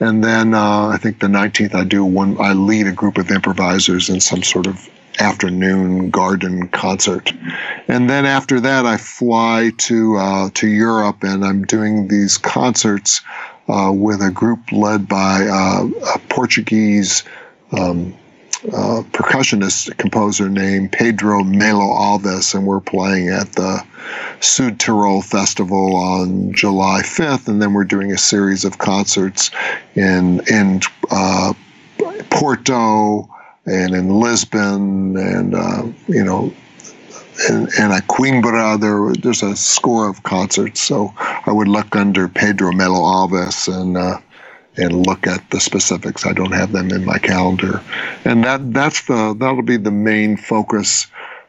And 0.00 0.22
then 0.22 0.54
uh, 0.54 0.88
I 0.88 0.98
think 0.98 1.20
the 1.20 1.28
19th 1.28 1.74
I 1.74 1.84
do 1.84 2.04
one 2.04 2.40
I 2.40 2.52
lead 2.52 2.86
a 2.86 2.92
group 2.92 3.18
of 3.18 3.30
improvisers 3.30 4.08
in 4.08 4.20
some 4.20 4.42
sort 4.42 4.66
of 4.66 4.88
afternoon 5.20 6.10
garden 6.10 6.68
concert, 6.68 7.32
and 7.88 8.10
then 8.10 8.26
after 8.26 8.60
that 8.60 8.84
I 8.84 8.96
fly 8.96 9.70
to 9.78 10.16
uh, 10.16 10.50
to 10.54 10.66
Europe 10.66 11.22
and 11.22 11.44
I'm 11.44 11.64
doing 11.64 12.08
these 12.08 12.36
concerts 12.36 13.22
uh, 13.68 13.92
with 13.92 14.20
a 14.22 14.30
group 14.30 14.72
led 14.72 15.08
by 15.08 15.46
uh, 15.46 15.86
a 16.14 16.18
Portuguese. 16.28 17.24
Um, 17.72 18.14
uh, 18.72 19.02
percussionist 19.12 19.94
composer 19.98 20.48
named 20.48 20.90
Pedro 20.90 21.44
Melo 21.44 21.84
Alves, 21.84 22.54
and 22.54 22.66
we're 22.66 22.80
playing 22.80 23.28
at 23.28 23.52
the 23.52 23.84
Sud 24.40 24.78
Tirol 24.78 25.22
Festival 25.22 25.96
on 25.96 26.52
July 26.52 27.02
5th, 27.02 27.46
and 27.46 27.60
then 27.60 27.74
we're 27.74 27.84
doing 27.84 28.12
a 28.12 28.18
series 28.18 28.64
of 28.64 28.78
concerts 28.78 29.50
in 29.94 30.40
in 30.48 30.80
uh, 31.10 31.52
Porto 32.30 33.28
and 33.66 33.94
in 33.94 34.08
Lisbon, 34.08 35.16
and 35.16 35.54
uh, 35.54 35.86
you 36.06 36.24
know. 36.24 36.52
And, 37.48 37.68
and 37.78 37.92
at 37.92 38.06
Coimbra, 38.06 38.80
there, 38.80 39.12
there's 39.20 39.42
a 39.42 39.56
score 39.56 40.08
of 40.08 40.22
concerts. 40.22 40.80
So 40.80 41.12
I 41.18 41.50
would 41.50 41.68
look 41.68 41.96
under 41.96 42.28
Pedro 42.28 42.72
Melo 42.72 43.00
Alves 43.00 43.68
and 43.68 43.96
uh, 43.96 44.20
and 44.76 45.06
look 45.06 45.26
at 45.26 45.48
the 45.50 45.60
specifics. 45.60 46.26
I 46.26 46.32
don't 46.32 46.52
have 46.52 46.72
them 46.72 46.90
in 46.90 47.04
my 47.04 47.18
calendar, 47.18 47.80
and 48.24 48.42
that 48.44 48.72
that's 48.72 49.06
the 49.06 49.34
that'll 49.38 49.62
be 49.62 49.76
the 49.76 49.90
main 49.90 50.36
focus 50.36 51.06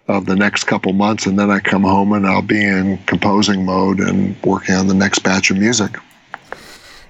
of 0.08 0.26
the 0.26 0.36
next 0.36 0.66
couple 0.66 0.94
months. 0.94 1.26
And 1.26 1.40
then 1.40 1.50
I 1.50 1.60
come 1.60 1.84
home 1.84 2.14
and 2.14 2.28
I'll 2.28 2.42
be 2.42 2.64
in 2.64 2.98
composing 3.06 3.66
mode 3.66 4.00
and 4.00 4.36
working 4.44 4.76
on 4.76 4.88
the 4.88 4.94
next 4.94 5.20
batch 5.20 5.50
of 5.50 5.58
music. 5.58 5.98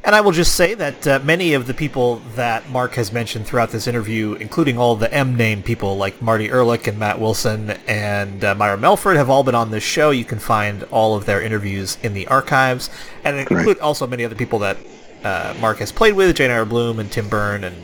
And 0.05 0.13
I 0.13 0.21
will 0.21 0.31
just 0.31 0.53
say 0.53 0.75
that 0.75 1.07
uh, 1.07 1.19
many 1.23 1.53
of 1.53 1.65
the 1.65 1.73
people 1.73 2.17
that 2.35 2.69
Mark 2.69 2.93
has 2.93 3.11
mentioned 3.11 3.47
throughout 3.47 3.71
this 3.71 3.87
interview, 3.87 4.33
including 4.33 4.77
all 4.77 4.95
the 4.95 5.11
M 5.11 5.35
name 5.35 5.63
people 5.63 5.97
like 5.97 6.21
Marty 6.21 6.47
Ehrlich 6.47 6.85
and 6.85 6.99
Matt 6.99 7.19
Wilson 7.19 7.71
and 7.87 8.43
uh, 8.45 8.53
Myra 8.53 8.77
Melford, 8.77 9.17
have 9.17 9.31
all 9.31 9.43
been 9.43 9.55
on 9.55 9.71
this 9.71 9.83
show. 9.83 10.11
You 10.11 10.23
can 10.23 10.37
find 10.37 10.83
all 10.91 11.15
of 11.15 11.25
their 11.25 11.41
interviews 11.41 11.97
in 12.03 12.13
the 12.13 12.27
archives, 12.27 12.91
and 13.23 13.35
include 13.35 13.79
also 13.79 14.05
many 14.05 14.23
other 14.23 14.35
people 14.35 14.59
that 14.59 14.77
uh, 15.23 15.55
Mark 15.59 15.79
has 15.79 15.91
played 15.91 16.13
with, 16.13 16.35
Jane 16.35 16.51
Ira 16.51 16.67
Bloom 16.67 16.99
and 16.99 17.11
Tim 17.11 17.27
Berne 17.27 17.63
and 17.63 17.75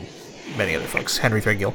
many 0.56 0.76
other 0.76 0.86
folks, 0.86 1.18
Henry 1.18 1.40
Threadgill. 1.42 1.74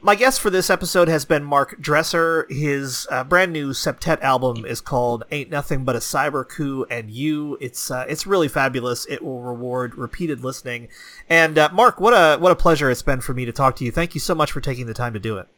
My 0.00 0.14
guest 0.14 0.40
for 0.40 0.50
this 0.50 0.70
episode 0.70 1.08
has 1.08 1.24
been 1.24 1.44
Mark 1.44 1.80
Dresser. 1.80 2.46
His 2.48 3.06
uh, 3.10 3.24
brand 3.24 3.52
new 3.52 3.70
septet 3.70 4.20
album 4.20 4.64
is 4.64 4.80
called 4.80 5.24
"Ain't 5.30 5.50
Nothing 5.50 5.84
But 5.84 5.96
a 5.96 6.00
Cyber 6.00 6.48
Coup 6.48 6.84
and 6.90 7.10
You." 7.10 7.56
It's 7.60 7.90
uh, 7.90 8.04
it's 8.08 8.26
really 8.26 8.48
fabulous. 8.48 9.06
It 9.06 9.22
will 9.22 9.40
reward 9.40 9.96
repeated 9.96 10.42
listening. 10.42 10.88
And 11.28 11.58
uh, 11.58 11.70
Mark, 11.72 12.00
what 12.00 12.12
a 12.12 12.38
what 12.38 12.52
a 12.52 12.56
pleasure 12.56 12.90
it's 12.90 13.02
been 13.02 13.20
for 13.20 13.34
me 13.34 13.44
to 13.44 13.52
talk 13.52 13.76
to 13.76 13.84
you. 13.84 13.90
Thank 13.90 14.14
you 14.14 14.20
so 14.20 14.34
much 14.34 14.52
for 14.52 14.60
taking 14.60 14.86
the 14.86 14.94
time 14.94 15.12
to 15.12 15.20
do 15.20 15.38
it. 15.38 15.48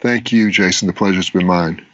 Thank 0.00 0.32
you, 0.32 0.50
Jason. 0.50 0.86
The 0.86 0.92
pleasure's 0.92 1.30
been 1.30 1.46
mine. 1.46 1.84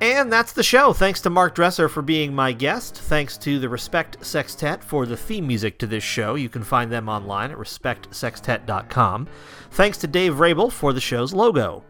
And 0.00 0.32
that's 0.32 0.52
the 0.52 0.62
show. 0.62 0.94
Thanks 0.94 1.20
to 1.22 1.30
Mark 1.30 1.54
Dresser 1.54 1.86
for 1.86 2.00
being 2.00 2.34
my 2.34 2.52
guest. 2.52 2.96
Thanks 2.96 3.36
to 3.38 3.58
the 3.58 3.68
Respect 3.68 4.24
Sextet 4.24 4.82
for 4.82 5.04
the 5.04 5.16
theme 5.16 5.46
music 5.46 5.78
to 5.78 5.86
this 5.86 6.02
show. 6.02 6.36
You 6.36 6.48
can 6.48 6.64
find 6.64 6.90
them 6.90 7.06
online 7.06 7.50
at 7.50 7.58
respectsextet.com. 7.58 9.28
Thanks 9.72 9.98
to 9.98 10.06
Dave 10.06 10.40
Rabel 10.40 10.70
for 10.70 10.94
the 10.94 11.02
show's 11.02 11.34
logo. 11.34 11.84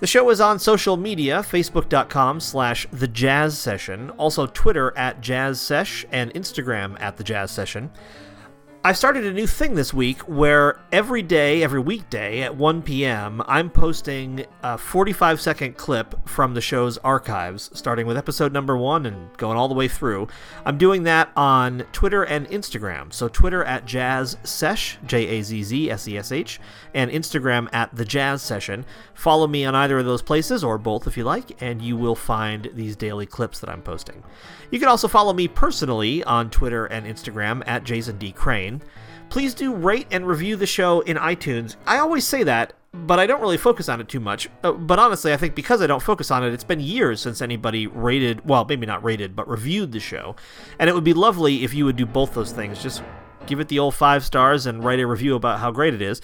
The 0.00 0.06
show 0.06 0.28
is 0.28 0.40
on 0.40 0.58
social 0.58 0.98
media, 0.98 1.40
facebook.com 1.40 2.40
slash 2.40 2.86
the 2.92 3.08
jazz 3.08 3.58
session, 3.58 4.10
also 4.10 4.46
Twitter 4.46 4.96
at 4.96 5.22
jazz 5.22 5.60
sesh, 5.60 6.04
and 6.10 6.32
Instagram 6.34 7.00
at 7.00 7.16
the 7.16 7.24
jazz 7.24 7.50
session. 7.50 7.90
I 8.82 8.94
started 8.94 9.26
a 9.26 9.32
new 9.34 9.46
thing 9.46 9.74
this 9.74 9.92
week 9.92 10.20
where 10.20 10.80
every 10.90 11.20
day, 11.20 11.62
every 11.62 11.80
weekday 11.80 12.40
at 12.40 12.56
1 12.56 12.80
p.m., 12.80 13.42
I'm 13.46 13.68
posting 13.68 14.46
a 14.62 14.78
45 14.78 15.38
second 15.38 15.76
clip 15.76 16.26
from 16.26 16.54
the 16.54 16.62
show's 16.62 16.96
archives, 16.96 17.70
starting 17.74 18.06
with 18.06 18.16
episode 18.16 18.54
number 18.54 18.78
one 18.78 19.04
and 19.04 19.36
going 19.36 19.58
all 19.58 19.68
the 19.68 19.74
way 19.74 19.86
through. 19.86 20.28
I'm 20.64 20.78
doing 20.78 21.02
that 21.02 21.30
on 21.36 21.80
Twitter 21.92 22.22
and 22.22 22.48
Instagram. 22.48 23.12
So, 23.12 23.28
Twitter 23.28 23.62
at 23.64 23.84
Jazz 23.84 24.38
Sesh, 24.44 24.96
J 25.04 25.26
A 25.26 25.42
Z 25.42 25.62
Z 25.62 25.90
S 25.90 26.08
E 26.08 26.16
S 26.16 26.32
H, 26.32 26.58
and 26.94 27.10
Instagram 27.10 27.68
at 27.74 27.94
The 27.94 28.06
Jazz 28.06 28.40
Session. 28.40 28.86
Follow 29.12 29.46
me 29.46 29.66
on 29.66 29.74
either 29.74 29.98
of 29.98 30.06
those 30.06 30.22
places, 30.22 30.64
or 30.64 30.78
both 30.78 31.06
if 31.06 31.18
you 31.18 31.24
like, 31.24 31.60
and 31.60 31.82
you 31.82 31.98
will 31.98 32.16
find 32.16 32.70
these 32.72 32.96
daily 32.96 33.26
clips 33.26 33.60
that 33.60 33.68
I'm 33.68 33.82
posting. 33.82 34.24
You 34.70 34.78
can 34.78 34.88
also 34.88 35.08
follow 35.08 35.32
me 35.32 35.48
personally 35.48 36.22
on 36.24 36.50
Twitter 36.50 36.86
and 36.86 37.06
Instagram 37.06 37.62
at 37.66 37.84
Jason 37.84 38.18
D. 38.18 38.32
Crane. 38.32 38.82
Please 39.28 39.54
do 39.54 39.74
rate 39.74 40.06
and 40.10 40.26
review 40.26 40.56
the 40.56 40.66
show 40.66 41.00
in 41.00 41.16
iTunes. 41.16 41.76
I 41.86 41.98
always 41.98 42.26
say 42.26 42.42
that, 42.44 42.72
but 42.92 43.18
I 43.20 43.26
don't 43.26 43.40
really 43.40 43.56
focus 43.56 43.88
on 43.88 44.00
it 44.00 44.08
too 44.08 44.20
much. 44.20 44.48
Uh, 44.62 44.72
but 44.72 44.98
honestly, 44.98 45.32
I 45.32 45.36
think 45.36 45.54
because 45.54 45.82
I 45.82 45.86
don't 45.86 46.02
focus 46.02 46.30
on 46.30 46.44
it, 46.44 46.52
it's 46.52 46.64
been 46.64 46.80
years 46.80 47.20
since 47.20 47.40
anybody 47.40 47.86
rated, 47.86 48.48
well, 48.48 48.64
maybe 48.68 48.86
not 48.86 49.04
rated, 49.04 49.36
but 49.36 49.48
reviewed 49.48 49.92
the 49.92 50.00
show. 50.00 50.34
And 50.78 50.90
it 50.90 50.94
would 50.94 51.04
be 51.04 51.14
lovely 51.14 51.64
if 51.64 51.74
you 51.74 51.84
would 51.84 51.96
do 51.96 52.06
both 52.06 52.34
those 52.34 52.52
things. 52.52 52.82
Just 52.82 53.02
give 53.46 53.60
it 53.60 53.68
the 53.68 53.78
old 53.78 53.94
five 53.94 54.24
stars 54.24 54.66
and 54.66 54.84
write 54.84 55.00
a 55.00 55.06
review 55.06 55.34
about 55.34 55.60
how 55.60 55.70
great 55.70 55.94
it 55.94 56.02
is. 56.02 56.20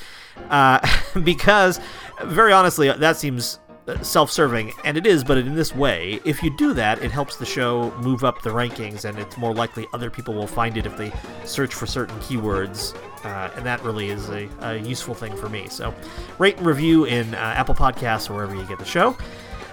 Uh, 0.50 0.80
because, 1.24 1.80
very 2.24 2.52
honestly, 2.52 2.90
that 2.90 3.16
seems 3.16 3.58
self-serving, 4.02 4.72
and 4.84 4.96
it 4.96 5.06
is, 5.06 5.22
but 5.22 5.38
in 5.38 5.54
this 5.54 5.74
way, 5.74 6.20
if 6.24 6.42
you 6.42 6.50
do 6.56 6.74
that, 6.74 7.02
it 7.02 7.10
helps 7.10 7.36
the 7.36 7.46
show 7.46 7.92
move 7.98 8.24
up 8.24 8.42
the 8.42 8.50
rankings, 8.50 9.04
and 9.04 9.18
it's 9.18 9.36
more 9.36 9.54
likely 9.54 9.86
other 9.92 10.10
people 10.10 10.34
will 10.34 10.46
find 10.46 10.76
it 10.76 10.86
if 10.86 10.96
they 10.96 11.12
search 11.44 11.74
for 11.74 11.86
certain 11.86 12.18
keywords, 12.20 12.96
uh, 13.24 13.50
and 13.56 13.64
that 13.64 13.82
really 13.82 14.10
is 14.10 14.28
a, 14.30 14.48
a, 14.60 14.76
useful 14.76 15.14
thing 15.14 15.36
for 15.36 15.48
me. 15.48 15.68
So, 15.68 15.94
rate 16.38 16.56
and 16.58 16.66
review 16.66 17.04
in 17.04 17.34
uh, 17.34 17.38
Apple 17.38 17.74
Podcasts 17.74 18.28
or 18.30 18.34
wherever 18.34 18.54
you 18.54 18.64
get 18.64 18.78
the 18.78 18.84
show. 18.84 19.16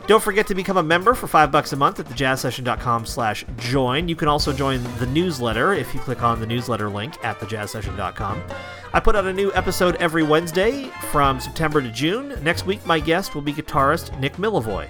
Don't 0.06 0.22
forget 0.22 0.47
to 0.47 0.56
become 0.56 0.76
a 0.76 0.84
member 0.84 1.14
for 1.14 1.28
five 1.28 1.49
bucks 1.49 1.72
a 1.72 1.78
month 1.78 1.97
at 1.99 2.08
thejazzsession.com 2.08 3.06
slash 3.06 3.45
join. 3.58 4.10
You 4.10 4.18
can 4.18 4.28
also 4.28 4.51
join 4.51 4.84
the 4.99 5.06
newsletter 5.06 5.72
if 5.72 5.93
you 5.93 6.01
click 6.01 6.22
on 6.22 6.41
the 6.41 6.45
newsletter 6.45 6.89
link 6.89 7.14
at 7.24 7.39
thejazzsession.com. 7.39 8.43
I 8.91 8.99
put 8.99 9.16
out 9.16 9.26
a 9.26 9.34
new 9.34 9.54
episode 9.54 9.95
every 9.95 10.24
Wednesday 10.24 10.91
from 11.10 11.39
September 11.39 11.82
to 11.82 11.89
June. 11.89 12.38
Next 12.43 12.66
week, 12.66 12.86
my 12.86 12.99
guest 12.99 13.34
will 13.34 13.41
be 13.41 13.54
guitarist 13.54 14.20
Nick 14.20 14.34
Millevoi. 14.34 14.89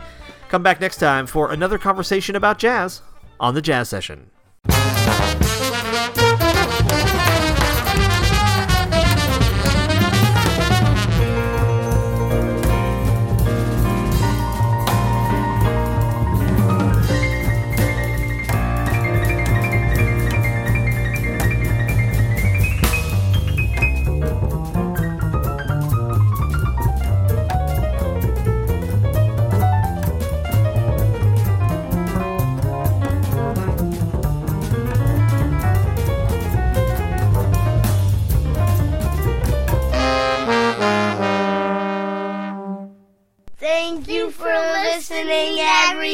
Come 0.50 0.64
back 0.64 0.82
next 0.82 0.98
time 0.98 1.28
for 1.28 1.52
another 1.52 1.78
conversation 1.78 2.36
about 2.36 2.58
jazz 2.58 3.04
on 3.40 3.54
the 3.54 3.62
Jazz 3.62 3.90
Session. 3.90 4.33